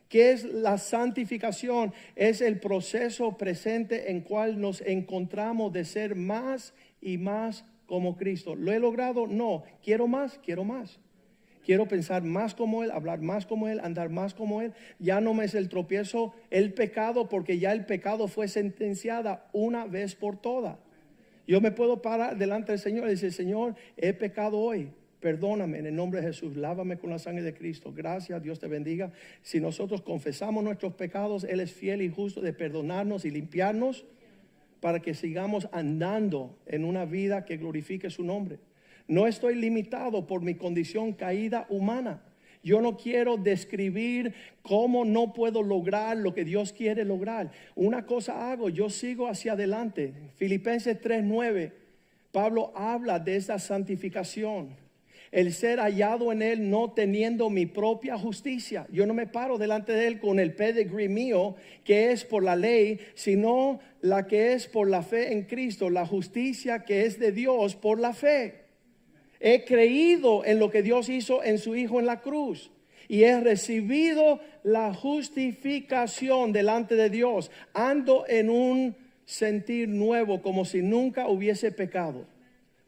[0.08, 1.92] ¿Qué es la santificación?
[2.16, 8.54] Es el proceso presente en cual nos encontramos de ser más y más como Cristo.
[8.56, 9.26] ¿Lo he logrado?
[9.26, 9.64] No.
[9.82, 10.38] ¿Quiero más?
[10.44, 10.98] Quiero más.
[11.64, 14.72] Quiero pensar más como Él, hablar más como Él, andar más como Él.
[14.98, 19.86] Ya no me es el tropiezo, el pecado, porque ya el pecado fue sentenciada una
[19.86, 20.78] vez por todas.
[21.46, 25.86] Yo me puedo parar delante del Señor y decir, Señor, he pecado hoy Perdóname en
[25.86, 27.92] el nombre de Jesús, lávame con la sangre de Cristo.
[27.94, 29.12] Gracias, Dios te bendiga.
[29.42, 34.06] Si nosotros confesamos nuestros pecados, Él es fiel y justo de perdonarnos y limpiarnos
[34.80, 38.58] para que sigamos andando en una vida que glorifique su nombre.
[39.08, 42.22] No estoy limitado por mi condición caída humana.
[42.62, 47.50] Yo no quiero describir cómo no puedo lograr lo que Dios quiere lograr.
[47.74, 50.14] Una cosa hago, yo sigo hacia adelante.
[50.36, 51.72] Filipenses 3:9,
[52.32, 54.80] Pablo habla de esa santificación
[55.32, 58.86] el ser hallado en Él no teniendo mi propia justicia.
[58.90, 62.56] Yo no me paro delante de Él con el pedigree mío, que es por la
[62.56, 67.30] ley, sino la que es por la fe en Cristo, la justicia que es de
[67.30, 68.62] Dios por la fe.
[69.38, 72.70] He creído en lo que Dios hizo en su Hijo en la cruz
[73.08, 77.50] y he recibido la justificación delante de Dios.
[77.72, 82.26] Ando en un sentir nuevo como si nunca hubiese pecado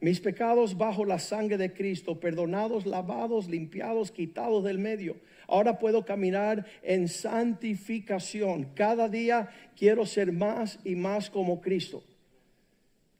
[0.03, 5.15] mis pecados bajo la sangre de Cristo, perdonados, lavados, limpiados, quitados del medio.
[5.47, 8.71] Ahora puedo caminar en santificación.
[8.75, 12.03] Cada día quiero ser más y más como Cristo.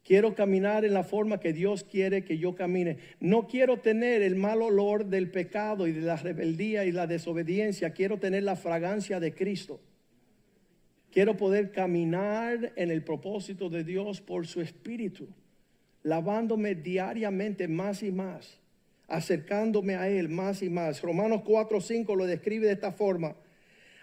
[0.03, 2.97] Quiero caminar en la forma que Dios quiere que yo camine.
[3.21, 7.91] No quiero tener el mal olor del pecado y de la rebeldía y la desobediencia.
[7.91, 9.79] Quiero tener la fragancia de Cristo.
[11.13, 15.29] Quiero poder caminar en el propósito de Dios por su espíritu
[16.03, 18.59] lavándome diariamente más y más,
[19.07, 21.01] acercándome a Él más y más.
[21.01, 23.35] Romanos 4, 5 lo describe de esta forma.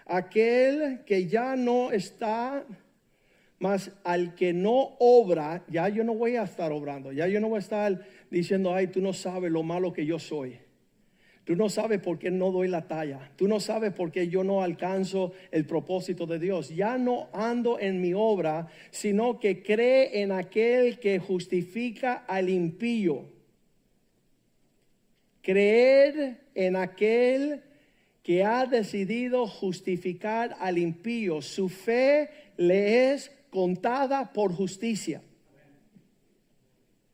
[0.05, 2.65] Aquel que ya no está,
[3.59, 7.49] más al que no obra, ya yo no voy a estar obrando, ya yo no
[7.49, 10.57] voy a estar diciendo, ay, tú no sabes lo malo que yo soy.
[11.43, 13.31] Tú no sabes por qué no doy la talla.
[13.35, 16.69] Tú no sabes por qué yo no alcanzo el propósito de Dios.
[16.69, 23.25] Ya no ando en mi obra, sino que cree en aquel que justifica al impío.
[25.41, 27.63] Creer en aquel
[28.21, 31.41] que ha decidido justificar al impío.
[31.41, 35.21] Su fe le es contada por justicia.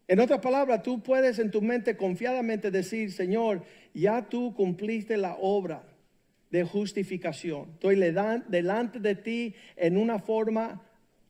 [0.09, 3.63] En otras palabras, tú puedes en tu mente confiadamente decir, Señor,
[4.01, 5.83] ya tú cumpliste la obra.
[6.49, 7.71] de justificación.
[7.73, 10.81] Estoy delante de ti en una forma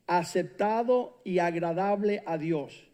[0.06, 2.88] aceptado y agradable a Dios.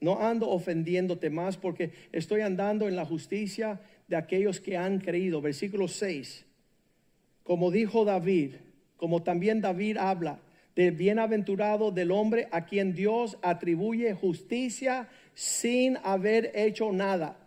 [0.00, 5.40] No ando ofendiéndote más porque estoy andando en la justicia de aquellos que han creído.
[5.40, 6.44] Versículo 6.
[7.42, 8.56] Como dijo David,
[8.96, 10.40] como también David habla
[10.76, 17.43] del bienaventurado del hombre a quien Dios atribuye justicia sin haber hecho nada.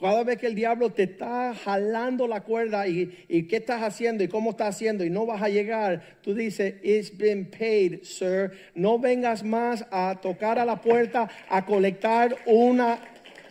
[0.00, 3.06] Cada vez que el diablo te está jalando la cuerda y,
[3.48, 7.16] qué estás haciendo y cómo estás haciendo y no vas a llegar, tú dices, it's
[7.16, 8.52] been paid, sir.
[8.74, 12.98] No vengas más a tocar a la puerta a colectar una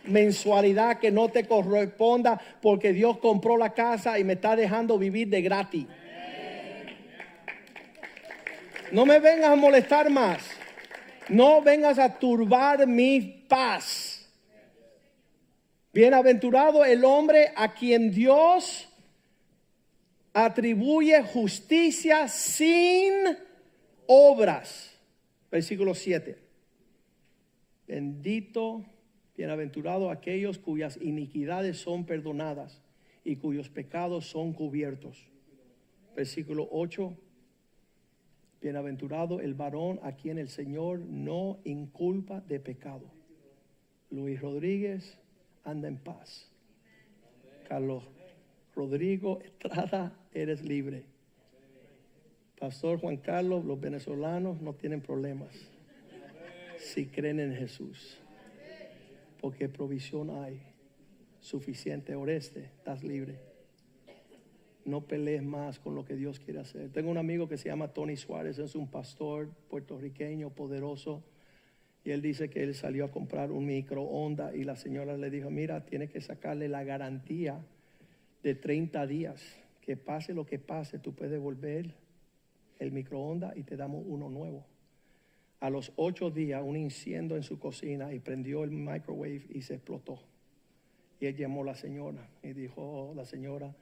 [0.04, 5.28] mensualidad que no te corresponda porque Dios compró la casa y me está dejando vivir
[5.28, 5.86] de gratis.
[8.90, 10.42] No me vengas a molestar más.
[11.28, 14.19] No vengas a turbar mi paz.
[15.92, 18.88] Bienaventurado el hombre a quien Dios
[20.32, 23.12] atribuye justicia sin
[24.06, 24.96] obras.
[25.50, 26.38] Versículo 7.
[27.88, 28.84] Bendito,
[29.36, 32.80] bienaventurado aquellos cuyas iniquidades son perdonadas
[33.24, 35.26] y cuyos pecados son cubiertos.
[36.14, 37.16] Versículo 8.
[38.60, 43.10] Bienaventurado el varón a quien el Señor no inculpa de pecado.
[44.10, 45.18] Luis Rodríguez,
[45.64, 46.50] anda en paz.
[47.68, 48.04] Carlos
[48.74, 51.04] Rodrigo Estrada, eres libre.
[52.58, 55.54] Pastor Juan Carlos, los venezolanos no tienen problemas
[56.78, 58.18] si creen en Jesús.
[59.40, 60.60] Porque provisión hay
[61.40, 62.14] suficiente.
[62.14, 63.38] Oreste, estás libre.
[64.84, 66.90] No pelees más con lo que Dios quiere hacer.
[66.90, 71.22] Tengo un amigo que se llama Tony Suárez, es un pastor puertorriqueño poderoso
[72.04, 75.50] y él dice que él salió a comprar un microondas y la señora le dijo,
[75.50, 77.60] mira, tiene que sacarle la garantía
[78.42, 79.56] de 30 días.
[79.82, 81.94] Que pase lo que pase, tú puedes devolver
[82.78, 84.64] el microondas y te damos uno nuevo.
[85.60, 89.74] A los ocho días, un incendio en su cocina y prendió el microwave y se
[89.74, 90.22] explotó.
[91.20, 93.74] Y él llamó a la señora y dijo, oh, la señora,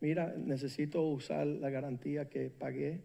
[0.00, 3.00] mira, necesito usar la garantía que pagué.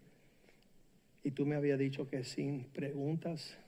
[1.24, 3.58] Y tú me habías dicho que sin preguntas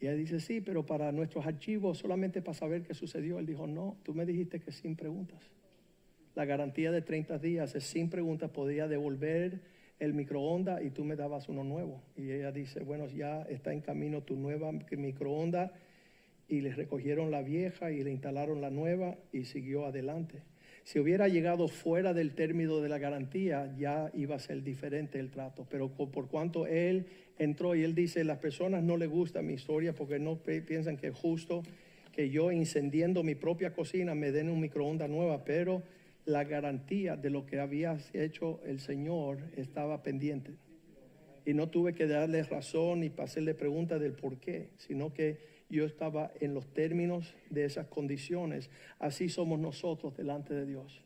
[0.00, 3.38] y él dice, sí, pero para nuestros archivos, solamente para saber qué sucedió.
[3.38, 5.40] Él dijo, no, tú me dijiste que sin preguntas.
[6.34, 9.60] La garantía de 30 días es sin preguntas, podía devolver
[9.98, 12.02] el microondas y tú me dabas uno nuevo.
[12.14, 15.70] Y ella dice, bueno, ya está en camino tu nueva microondas.
[16.48, 20.42] Y le recogieron la vieja y le instalaron la nueva y siguió adelante.
[20.84, 25.30] Si hubiera llegado fuera del término de la garantía, ya iba a ser diferente el
[25.30, 25.66] trato.
[25.68, 27.06] Pero por cuanto él
[27.38, 31.08] entró y él dice, las personas no le gusta mi historia porque no piensan que
[31.08, 31.62] es justo
[32.12, 35.82] que yo incendiendo mi propia cocina me den un microondas nueva, pero
[36.24, 40.54] la garantía de lo que había hecho el Señor estaba pendiente.
[41.44, 45.84] Y no tuve que darle razón ni hacerle preguntas del por qué, sino que yo
[45.84, 48.70] estaba en los términos de esas condiciones.
[48.98, 51.05] Así somos nosotros delante de Dios.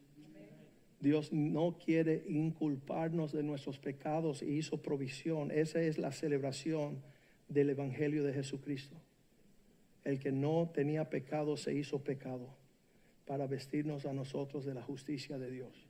[1.00, 5.50] Dios no quiere inculparnos de nuestros pecados y hizo provisión.
[5.50, 7.02] Esa es la celebración
[7.48, 8.96] del Evangelio de Jesucristo.
[10.04, 12.48] El que no tenía pecado se hizo pecado
[13.26, 15.86] para vestirnos a nosotros de la justicia de Dios.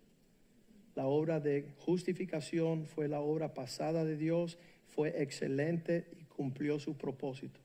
[0.94, 6.96] La obra de justificación fue la obra pasada de Dios, fue excelente y cumplió su
[6.96, 7.60] propósito.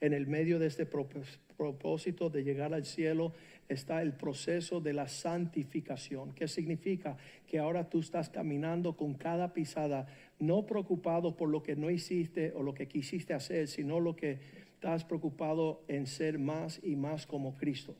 [0.00, 3.32] En el medio de este propósito de llegar al cielo,
[3.68, 6.32] está el proceso de la santificación.
[6.32, 7.16] ¿Qué significa?
[7.46, 10.06] Que ahora tú estás caminando con cada pisada,
[10.38, 14.38] no preocupado por lo que no hiciste o lo que quisiste hacer, sino lo que
[14.74, 17.94] estás preocupado en ser más y más como Cristo.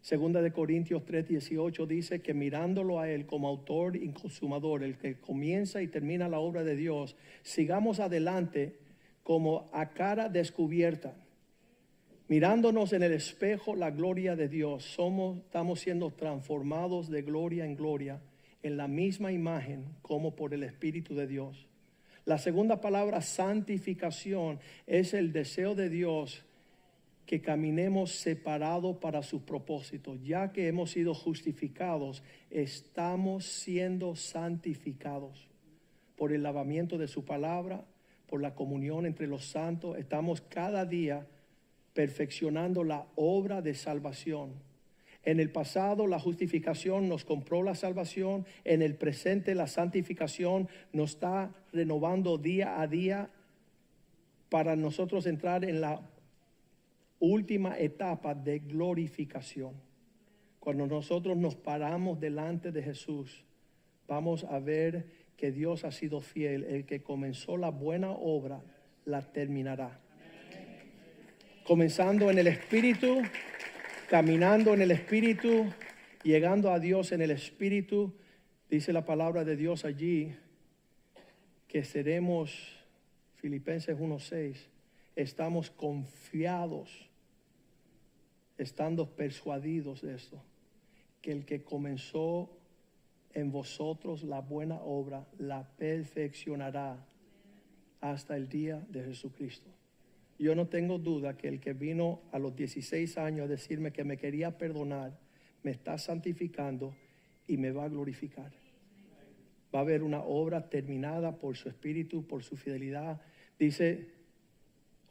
[0.00, 5.20] Segunda de Corintios 3:18 dice que mirándolo a Él como autor y consumador, el que
[5.20, 8.80] comienza y termina la obra de Dios, sigamos adelante
[9.22, 11.14] como a cara descubierta
[12.32, 17.76] mirándonos en el espejo la gloria de Dios, somos, estamos siendo transformados de gloria en
[17.76, 18.22] gloria
[18.62, 21.66] en la misma imagen como por el Espíritu de Dios.
[22.24, 26.42] La segunda palabra, santificación, es el deseo de Dios
[27.26, 30.18] que caminemos separados para sus propósitos.
[30.24, 35.50] Ya que hemos sido justificados, estamos siendo santificados
[36.16, 37.84] por el lavamiento de su palabra,
[38.26, 39.98] por la comunión entre los santos.
[39.98, 41.26] Estamos cada día
[41.94, 44.52] perfeccionando la obra de salvación.
[45.24, 51.10] En el pasado la justificación nos compró la salvación, en el presente la santificación nos
[51.10, 53.30] está renovando día a día
[54.48, 56.02] para nosotros entrar en la
[57.20, 59.74] última etapa de glorificación.
[60.58, 63.44] Cuando nosotros nos paramos delante de Jesús,
[64.08, 66.64] vamos a ver que Dios ha sido fiel.
[66.64, 68.62] El que comenzó la buena obra,
[69.04, 70.01] la terminará.
[71.64, 73.22] Comenzando en el Espíritu,
[74.10, 75.66] caminando en el Espíritu,
[76.24, 78.12] llegando a Dios en el Espíritu,
[78.68, 80.34] dice la palabra de Dios allí,
[81.68, 82.76] que seremos,
[83.36, 84.56] Filipenses 1.6,
[85.14, 87.08] estamos confiados,
[88.58, 90.42] estando persuadidos de esto,
[91.20, 92.50] que el que comenzó
[93.34, 97.06] en vosotros la buena obra, la perfeccionará
[98.00, 99.70] hasta el día de Jesucristo.
[100.42, 104.02] Yo no tengo duda que el que vino a los 16 años a decirme que
[104.02, 105.16] me quería perdonar,
[105.62, 106.96] me está santificando
[107.46, 108.50] y me va a glorificar.
[109.72, 113.20] Va a haber una obra terminada por su espíritu, por su fidelidad.
[113.56, 114.08] Dice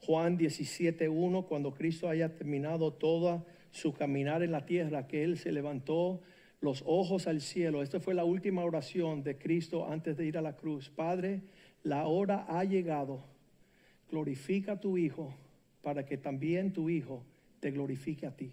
[0.02, 5.54] Juan 17.1, cuando Cristo haya terminado toda su caminar en la tierra, que Él se
[5.54, 6.20] levantó
[6.60, 7.84] los ojos al cielo.
[7.84, 10.90] Esta fue la última oración de Cristo antes de ir a la cruz.
[10.90, 11.40] Padre,
[11.84, 13.31] la hora ha llegado.
[14.12, 15.34] Glorifica a tu Hijo
[15.82, 17.24] para que también tu Hijo
[17.60, 18.52] te glorifique a ti.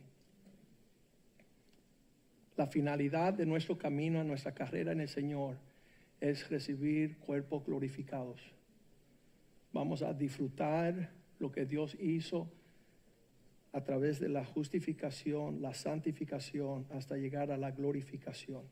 [2.56, 5.56] La finalidad de nuestro camino, nuestra carrera en el Señor,
[6.20, 8.40] es recibir cuerpos glorificados.
[9.72, 12.50] Vamos a disfrutar lo que Dios hizo
[13.72, 18.62] a través de la justificación, la santificación, hasta llegar a la glorificación.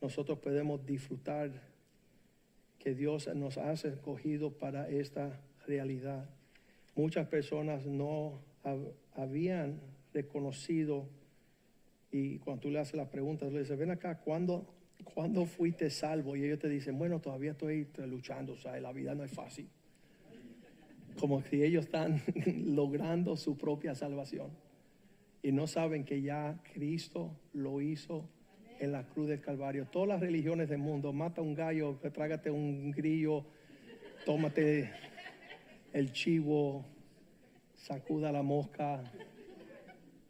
[0.00, 1.50] Nosotros podemos disfrutar
[2.78, 6.28] que Dios nos ha escogido para esta realidad.
[6.94, 8.40] Muchas personas no
[9.14, 9.80] habían
[10.12, 11.08] reconocido
[12.10, 14.66] y cuando tú le haces la pregunta, le dices, ven acá, ¿cuándo,
[15.14, 16.36] ¿cuándo fuiste salvo?
[16.36, 19.68] Y ellos te dicen, bueno, todavía estoy luchando, o sea, la vida no es fácil
[21.18, 22.22] como si ellos están
[22.74, 24.50] logrando su propia salvación
[25.42, 28.28] y no saben que ya Cristo lo hizo
[28.80, 29.86] en la cruz del Calvario.
[29.86, 33.44] Todas las religiones del mundo, mata un gallo, trágate un grillo,
[34.24, 34.90] tómate
[35.92, 36.84] el chivo,
[37.74, 39.02] sacuda la mosca.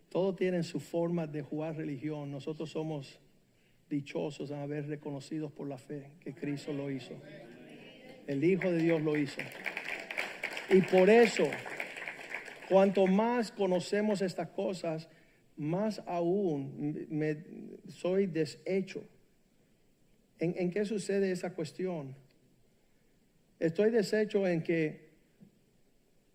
[0.09, 2.31] Todos tienen su forma de jugar religión.
[2.31, 3.19] Nosotros somos
[3.89, 7.15] dichosos en haber reconocidos por la fe que Cristo lo hizo.
[8.27, 9.41] El Hijo de Dios lo hizo.
[10.71, 11.45] Y por eso,
[12.69, 15.09] cuanto más conocemos estas cosas,
[15.59, 17.37] más aún me,
[17.89, 19.05] soy deshecho.
[20.39, 22.15] ¿En, ¿En, qué sucede esa cuestión?
[23.59, 25.09] Estoy deshecho en que,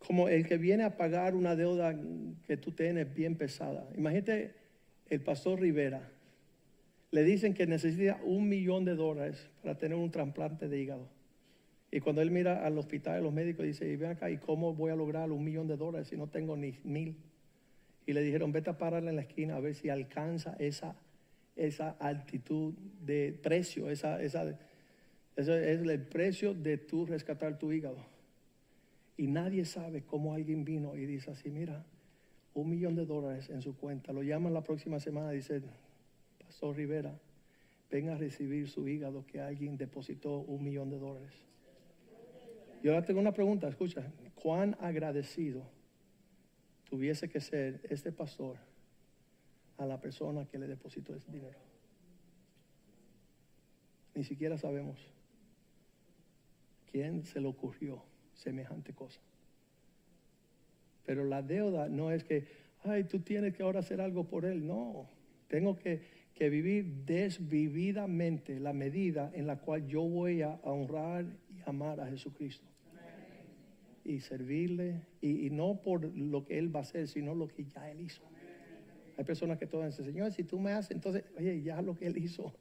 [0.05, 1.97] como el que viene a pagar una deuda
[2.45, 3.87] que tú tienes bien pesada.
[3.95, 4.51] Imagínate
[5.09, 6.11] el pastor Rivera.
[7.11, 11.07] Le dicen que necesita un millón de dólares para tener un trasplante de hígado.
[11.91, 14.91] Y cuando él mira al hospital, los médicos dice, y ven acá, ¿y cómo voy
[14.91, 17.15] a lograr un millón de dólares si no tengo ni mil?
[18.05, 20.95] Y le dijeron, vete a pararle en la esquina a ver si alcanza esa,
[21.55, 24.49] esa altitud de precio, esa, esa,
[25.35, 28.05] ese es el precio de tú rescatar tu hígado.
[29.15, 31.85] Y nadie sabe cómo alguien vino y dice así, mira,
[32.53, 34.11] un millón de dólares en su cuenta.
[34.13, 35.61] Lo llaman la próxima semana y dice,
[36.39, 37.17] Pastor Rivera,
[37.89, 41.33] venga a recibir su hígado que alguien depositó un millón de dólares.
[42.83, 45.63] Yo ahora tengo una pregunta, escucha, ¿cuán agradecido
[46.93, 48.55] tuviese que ser este pastor
[49.77, 51.57] a la persona que le depositó ese dinero?
[54.13, 54.99] Ni siquiera sabemos
[56.91, 58.03] quién se le ocurrió
[58.35, 59.19] semejante cosa.
[61.03, 62.45] Pero la deuda no es que,
[62.83, 64.67] ay, tú tienes que ahora hacer algo por él.
[64.67, 65.09] No,
[65.47, 66.03] tengo que,
[66.35, 72.07] que vivir desvividamente la medida en la cual yo voy a honrar y amar a
[72.07, 72.72] Jesucristo
[74.05, 77.89] y servirle, y, no por lo que Él va a hacer, sino lo que ya
[77.89, 78.21] Él hizo.
[79.17, 82.07] Hay personas que todas dicen, Señor, si tú me haces, entonces, oye, ya lo que
[82.07, 82.53] Él hizo,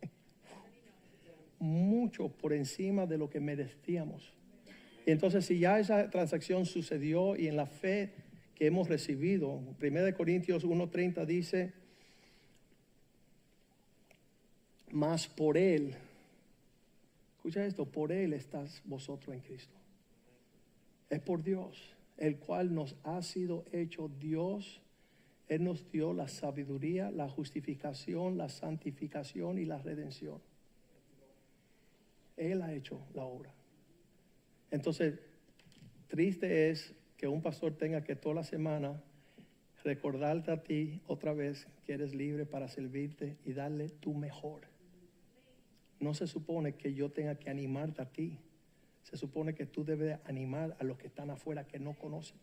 [1.58, 4.32] mucho por encima de lo que merecíamos.
[5.04, 8.12] Y entonces, si ya esa transacción sucedió y en la fe
[8.54, 11.72] que hemos recibido, 1 Corintios 1.30 dice,
[14.92, 15.94] más por Él,
[17.36, 19.81] escucha esto, por Él estás vosotros en Cristo
[21.12, 24.80] es por Dios, el cual nos ha sido hecho Dios.
[25.46, 30.40] Él nos dio la sabiduría, la justificación, la santificación y la redención.
[32.38, 33.52] Él ha hecho la obra.
[34.70, 35.18] Entonces,
[36.08, 39.02] triste es que un pastor tenga que toda la semana
[39.84, 44.62] recordarte a ti otra vez que eres libre para servirte y darle tu mejor.
[46.00, 48.38] No se supone que yo tenga que animarte a ti
[49.02, 52.38] se supone que tú debes animar a los que están afuera que no conocen.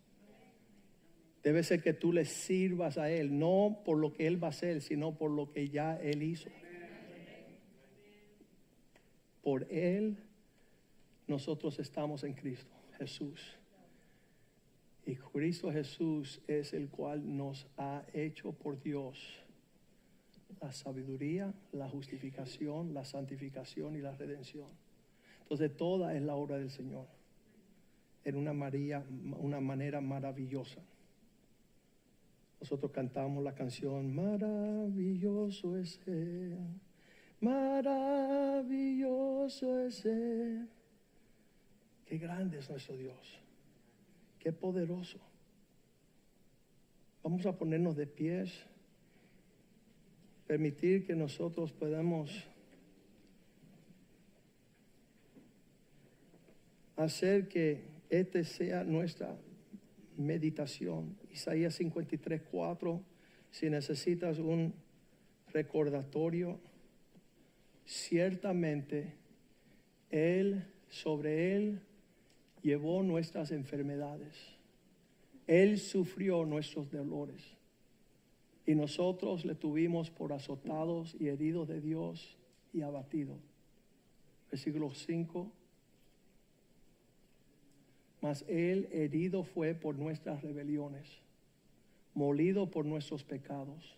[1.44, 4.52] Debe ser que tú le sirvas a Él, no por lo que Él va a
[4.52, 6.50] hacer, sino por lo que ya Él hizo.
[9.42, 10.18] Por Él
[11.28, 13.58] nosotros estamos en Cristo Jesús.
[15.06, 19.44] Y Cristo Jesús es el cual nos ha hecho por Dios
[20.62, 24.68] la sabiduría, la justificación, la santificación y la redención.
[25.50, 27.08] Entonces toda es la obra del Señor
[28.24, 29.04] en una, María,
[29.40, 30.80] una manera maravillosa.
[32.62, 36.56] Nosotros cantamos la canción Maravilloso es Él,
[37.40, 37.88] maravilloso
[39.88, 40.70] es Él.
[42.06, 43.40] Qué grande es nuestro Dios,
[44.38, 45.18] qué poderoso.
[47.24, 48.54] Vamos a ponernos de pies,
[50.46, 52.46] permitir que nosotros podamos
[57.00, 59.38] hacer que este sea nuestra
[60.18, 61.18] meditación.
[61.32, 63.02] Isaías 53, 4,
[63.52, 64.74] si necesitas un
[65.54, 66.60] recordatorio,
[67.86, 69.14] ciertamente
[70.10, 71.82] Él, sobre Él,
[72.62, 74.36] llevó nuestras enfermedades.
[75.48, 77.56] Él sufrió nuestros dolores.
[78.66, 82.38] Y nosotros le tuvimos por azotados y heridos de Dios
[82.74, 83.40] y abatidos.
[84.52, 85.54] Versículo 5
[88.22, 91.08] mas Él herido fue por nuestras rebeliones,
[92.14, 93.98] molido por nuestros pecados.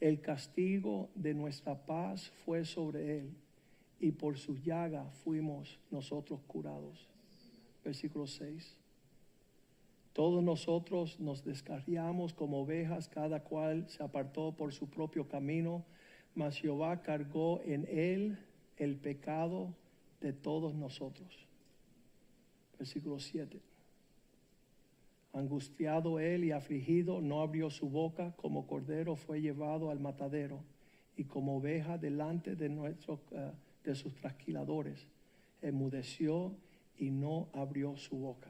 [0.00, 3.34] El castigo de nuestra paz fue sobre Él,
[3.98, 7.08] y por su llaga fuimos nosotros curados.
[7.84, 8.76] Versículo 6.
[10.12, 15.84] Todos nosotros nos descarriamos como ovejas, cada cual se apartó por su propio camino,
[16.34, 18.38] mas Jehová cargó en él
[18.76, 19.74] el pecado
[20.20, 21.49] de todos nosotros
[22.80, 23.60] versículo 7.
[25.34, 30.64] Angustiado él y afligido, no abrió su boca, como cordero fue llevado al matadero,
[31.14, 33.52] y como oveja delante de, nuestros, eh,
[33.84, 35.06] de sus trasquiladores,
[35.60, 36.56] enmudeció
[36.96, 38.48] y no abrió su boca.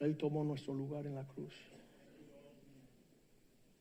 [0.00, 1.54] Él tomó nuestro lugar en la cruz.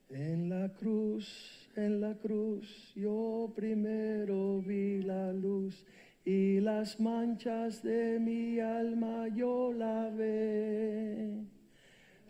[0.10, 5.86] En la cruz, en la cruz, yo primero vi la luz
[6.26, 11.46] y las manchas de mi alma yo la ve.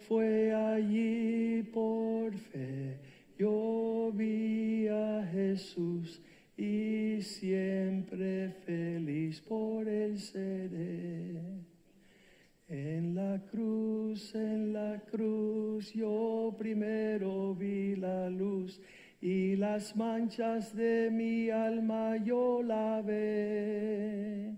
[0.07, 2.99] Fue allí por fe,
[3.37, 6.21] yo vi a Jesús
[6.57, 11.41] y siempre feliz por él seré.
[12.67, 18.79] En la cruz, en la cruz, yo primero vi la luz
[19.21, 24.53] y las manchas de mi alma yo la ve.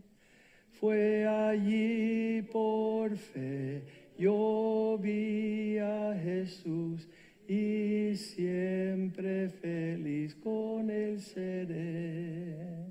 [0.71, 3.83] Fue allí por fe,
[4.17, 7.07] yo vi a Jesús
[7.47, 12.85] y siempre feliz con él seré.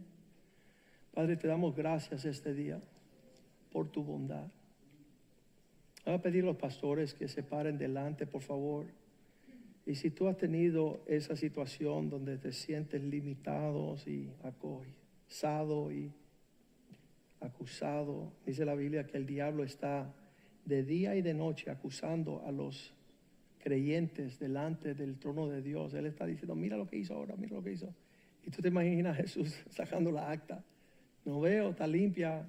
[1.14, 2.80] Padre, te damos gracias este día
[3.70, 4.48] por tu bondad.
[6.04, 8.86] Voy a pedir a los pastores que se paren delante, por favor.
[9.88, 16.12] Y si tú has tenido esa situación donde te sientes limitado y acosado y
[17.40, 20.14] acusado, dice la Biblia que el diablo está
[20.66, 22.94] de día y de noche acusando a los
[23.58, 25.94] creyentes delante del trono de Dios.
[25.94, 27.94] Él está diciendo, mira lo que hizo ahora, mira lo que hizo.
[28.44, 30.62] Y tú te imaginas a Jesús sacando la acta.
[31.24, 32.46] No veo, está limpia.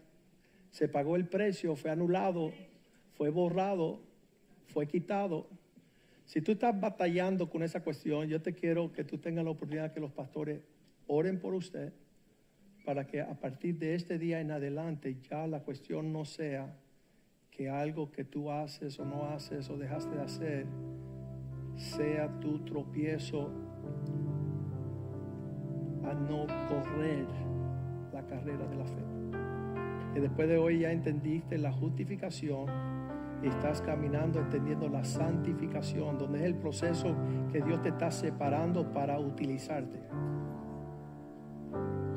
[0.71, 2.51] Se pagó el precio, fue anulado
[3.19, 3.99] fue borrado,
[4.67, 5.49] fue quitado.
[6.29, 9.91] Si tú estás batallando con esa cuestión, yo te quiero que tú tengas la oportunidad
[9.91, 10.61] que los pastores
[11.07, 11.91] oren por usted
[12.85, 16.71] para que a partir de este día en adelante ya la cuestión no sea
[17.49, 20.65] que algo que tú haces o no haces o dejaste de hacer
[21.75, 23.49] sea tu tropiezo
[26.03, 27.25] a no correr
[28.13, 30.13] la carrera de la fe.
[30.13, 32.88] Que después de hoy ya entendiste la justificación
[33.47, 37.15] estás caminando entendiendo la santificación, donde es el proceso
[37.51, 39.99] que Dios te está separando para utilizarte.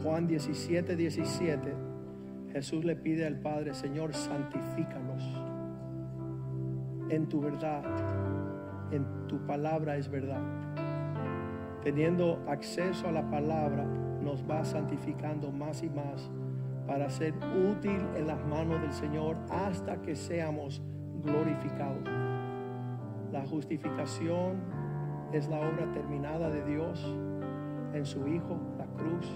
[0.03, 1.75] Juan 17, 17,
[2.53, 5.23] Jesús le pide al Padre, Señor, santifícalos
[7.09, 7.83] en tu verdad,
[8.91, 10.43] en tu palabra es verdad.
[11.83, 16.31] Teniendo acceso a la palabra, nos va santificando más y más
[16.87, 20.83] para ser útil en las manos del Señor hasta que seamos
[21.23, 21.97] glorificado.
[23.31, 24.61] La justificación
[25.33, 27.03] es la obra terminada de Dios
[27.95, 29.27] en su Hijo, la cruz.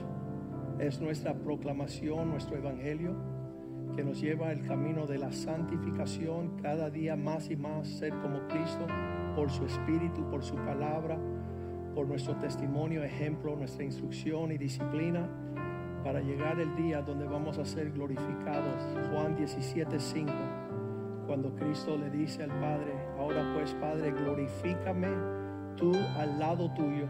[0.78, 3.14] Es nuestra proclamación, nuestro evangelio.
[3.94, 8.46] que nos lleva el camino de la santificación, cada día más y más ser como
[8.48, 8.86] Cristo,
[9.34, 11.18] por su espíritu, por su palabra,
[11.94, 15.28] por nuestro testimonio, ejemplo, nuestra instrucción y disciplina,
[16.04, 18.82] para llegar el día donde vamos a ser glorificados.
[19.10, 20.32] Juan 17, 5,
[21.26, 25.08] cuando Cristo le dice al Padre, ahora pues Padre, glorifícame
[25.76, 27.06] tú al lado tuyo,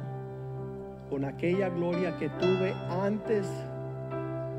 [1.11, 3.47] con aquella gloria que tuve antes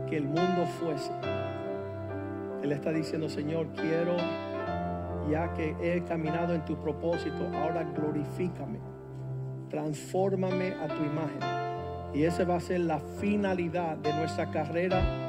[0.10, 1.12] que el mundo fuese.
[2.64, 4.16] Él está diciendo, Señor, quiero,
[5.30, 8.80] ya que he caminado en tu propósito, ahora glorifícame,
[9.70, 11.40] transfórmame a tu imagen.
[12.14, 15.27] Y esa va a ser la finalidad de nuestra carrera,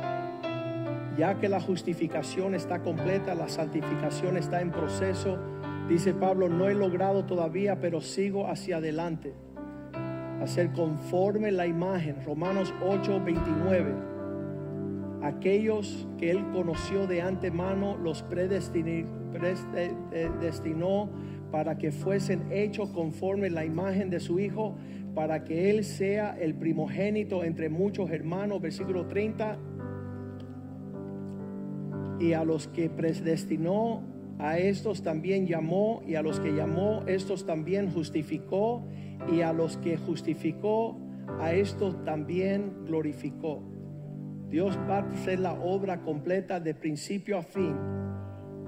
[1.19, 5.39] ya que la justificación está completa, la santificación está en proceso.
[5.89, 9.35] Dice Pablo, no he logrado todavía, pero sigo hacia adelante.
[10.41, 12.25] A ser conforme la imagen.
[12.25, 14.19] Romanos 8, 29
[15.23, 21.11] aquellos que él conoció de antemano los predestinó
[21.51, 24.77] para que fuesen hechos conforme la imagen de su Hijo,
[25.15, 29.59] para que Él sea el primogénito entre muchos hermanos, versículo 30.
[32.19, 34.03] Y a los que predestinó,
[34.39, 38.87] a estos también llamó, y a los que llamó, estos también justificó,
[39.33, 40.99] y a los que justificó,
[41.41, 43.63] a estos también glorificó.
[44.49, 47.77] Dios va a hacer la obra completa de principio a fin.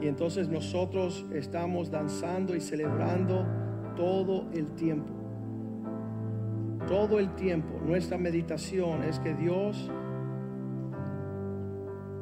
[0.00, 3.46] Y entonces nosotros estamos danzando y celebrando
[3.96, 5.12] todo el tiempo.
[6.86, 7.80] Todo el tiempo.
[7.84, 9.90] Nuestra meditación es que Dios,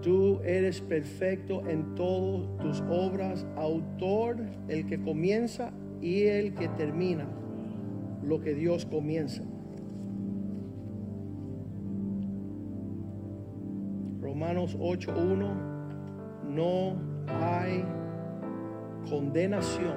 [0.03, 4.39] tú eres perfecto en todas tus obras, autor,
[4.69, 7.27] el que comienza y el que termina
[8.23, 9.43] lo que Dios comienza.
[14.21, 15.55] Romanos 8.1,
[16.49, 16.97] no
[17.27, 17.85] hay
[19.09, 19.97] condenación.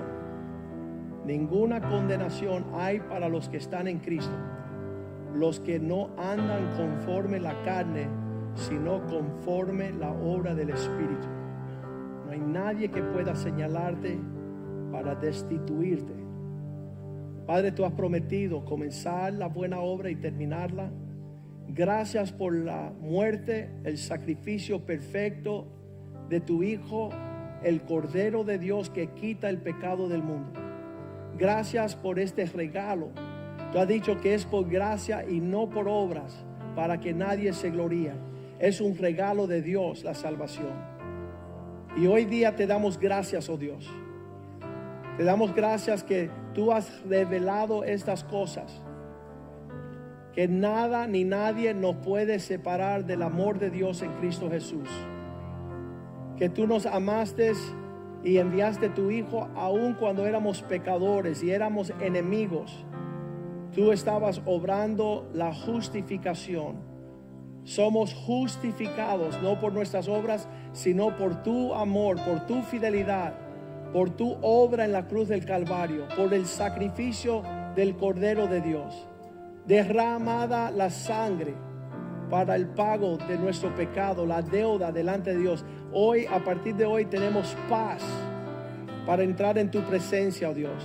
[1.26, 4.34] Ninguna condenación hay para los que están en Cristo.
[5.36, 8.08] Los que no andan conforme la carne,
[8.56, 11.28] sino conforme la obra del Espíritu.
[12.26, 14.20] No hay nadie que pueda señalarte
[14.92, 16.14] para destituirte.
[17.46, 20.92] Padre, tú has prometido comenzar la buena obra y terminarla
[21.74, 25.68] Gracias por la muerte, el sacrificio perfecto
[26.28, 27.12] de tu Hijo,
[27.64, 30.52] el Cordero de Dios que quita el pecado del mundo.
[31.38, 33.12] Gracias por este regalo.
[33.72, 36.44] Tú has dicho que es por gracia y no por obras,
[36.76, 38.12] para que nadie se gloríe.
[38.62, 40.72] Es un regalo de Dios la salvación.
[41.98, 43.90] Y hoy día te damos gracias, oh Dios.
[45.18, 48.82] Te damos gracias que tú has revelado estas cosas
[50.34, 54.88] que nada ni nadie nos puede separar del amor de Dios en Cristo Jesús.
[56.38, 57.52] Que tú nos amaste
[58.24, 62.86] y enviaste tu Hijo aun cuando éramos pecadores y éramos enemigos.
[63.74, 66.91] Tú estabas obrando la justificación.
[67.64, 73.34] Somos justificados no por nuestras obras, sino por tu amor, por tu fidelidad,
[73.94, 77.44] por tu obra en la cruz del Calvario, por el sacrificio
[77.76, 79.08] del Cordero de Dios
[79.66, 81.54] derramada la sangre
[82.30, 85.66] para el pago de nuestro pecado, la deuda delante de Dios.
[85.94, 88.02] Hoy, a partir de hoy, tenemos paz
[89.06, 90.84] para entrar en tu presencia, oh Dios.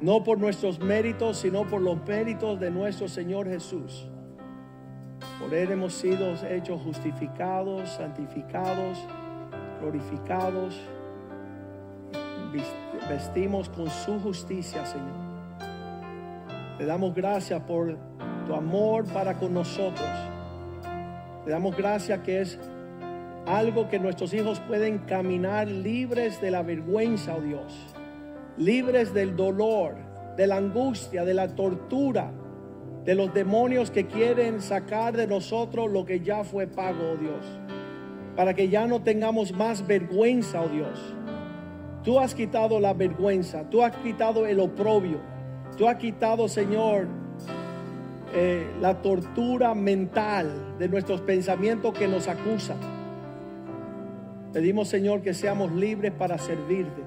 [0.00, 4.08] No por nuestros méritos, sino por los méritos de nuestro Señor Jesús.
[5.40, 8.98] Por Él hemos sido hechos justificados, santificados,
[9.80, 10.78] glorificados.
[13.08, 15.30] Vestimos con su justicia, Señor.
[16.76, 17.96] Te damos gracias por
[18.46, 20.08] tu amor para con nosotros.
[21.44, 22.58] Te damos gracias que es
[23.46, 27.94] algo que nuestros hijos pueden caminar libres de la vergüenza, oh Dios.
[28.58, 29.94] Libres del dolor,
[30.36, 32.30] de la angustia, de la tortura,
[33.10, 37.44] de los demonios que quieren sacar de nosotros lo que ya fue pago, oh Dios.
[38.36, 41.16] Para que ya no tengamos más vergüenza, oh Dios.
[42.04, 45.18] Tú has quitado la vergüenza, tú has quitado el oprobio.
[45.76, 47.08] Tú has quitado, Señor,
[48.32, 52.78] eh, la tortura mental de nuestros pensamientos que nos acusan.
[54.52, 57.02] Pedimos, Señor, que seamos libres para servirte,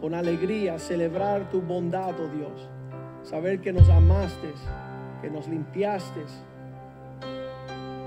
[0.00, 2.70] con alegría, celebrar tu bondad, oh Dios.
[3.24, 4.52] Saber que nos amaste,
[5.26, 6.20] que nos limpiaste.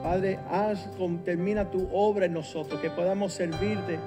[0.02, 0.90] Padre, haz,
[1.26, 4.00] termina tu obra en nosotros, que podamos servirte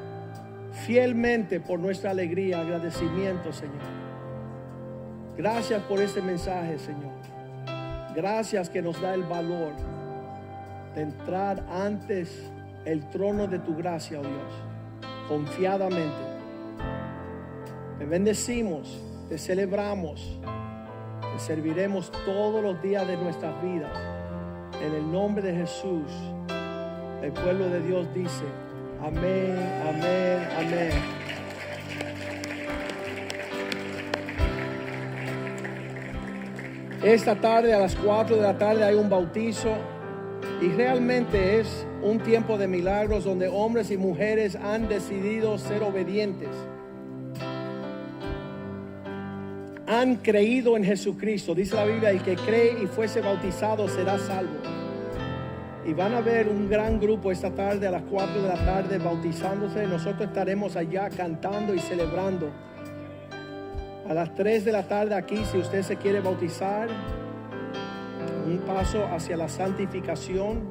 [0.87, 3.83] fielmente por nuestra alegría, agradecimiento, Señor.
[5.37, 7.13] Gracias por este mensaje, Señor.
[8.17, 9.75] Gracias que nos da el valor
[10.95, 12.51] de entrar antes
[12.87, 14.55] el trono de tu gracia, oh Dios,
[15.29, 16.23] confiadamente.
[17.99, 20.41] Te bendecimos, te celebramos,
[21.39, 23.93] serviremos todos los días de nuestras vidas.
[24.81, 26.11] En el nombre de Jesús,
[27.23, 28.45] el pueblo de Dios dice,
[29.01, 29.57] amén,
[29.89, 31.23] amén, amén.
[37.03, 39.75] Esta tarde a las 4 de la tarde hay un bautizo
[40.61, 46.51] y realmente es un tiempo de milagros donde hombres y mujeres han decidido ser obedientes.
[49.93, 51.55] Han creído en Jesucristo.
[51.55, 54.57] Dice la Biblia, el que cree y fuese bautizado será salvo.
[55.85, 58.97] Y van a ver un gran grupo esta tarde a las 4 de la tarde
[58.97, 59.87] bautizándose.
[59.87, 62.51] Nosotros estaremos allá cantando y celebrando
[64.09, 66.89] a las 3 de la tarde aquí, si usted se quiere bautizar,
[68.47, 70.63] un paso hacia la santificación.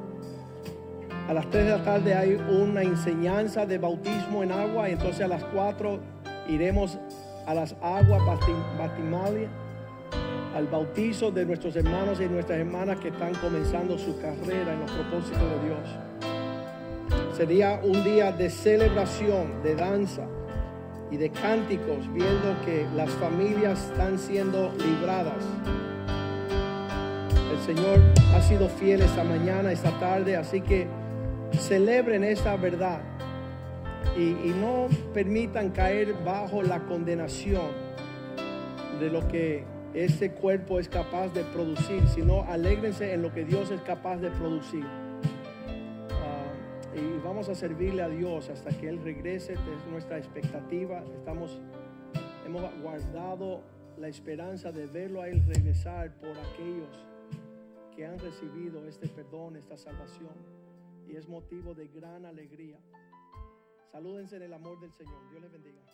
[1.28, 4.88] A las 3 de la tarde hay una enseñanza de bautismo en agua.
[4.88, 6.00] Y entonces a las 4
[6.48, 6.98] iremos
[7.46, 8.22] a las aguas
[8.78, 9.48] batimales,
[10.54, 14.90] al bautizo de nuestros hermanos y nuestras hermanas que están comenzando su carrera en los
[14.90, 17.36] propósitos de Dios.
[17.36, 20.26] Sería un día de celebración, de danza
[21.10, 25.44] y de cánticos, viendo que las familias están siendo libradas.
[27.50, 28.00] El Señor
[28.34, 30.86] ha sido fiel esta mañana, esta tarde, así que
[31.58, 33.00] celebren esta verdad
[34.16, 37.70] y, no permitan caer bajo la condenación
[39.00, 43.70] de lo que ese cuerpo es capaz de producir, sino alegrense en lo que Dios
[43.70, 44.84] es capaz de producir
[46.94, 49.54] y vamos a servirle a Dios hasta que Él regrese.
[49.54, 51.02] Es nuestra expectativa.
[51.14, 51.60] Estamos,
[52.44, 53.62] hemos guardado
[53.98, 57.06] la esperanza de verlo a Él regresar por aquellos
[57.94, 60.34] que han recibido este perdón, esta salvación.
[61.08, 62.78] Y es motivo de gran alegría.
[63.92, 65.28] Salúdense en el amor del Señor.
[65.28, 65.91] Dios les bendiga.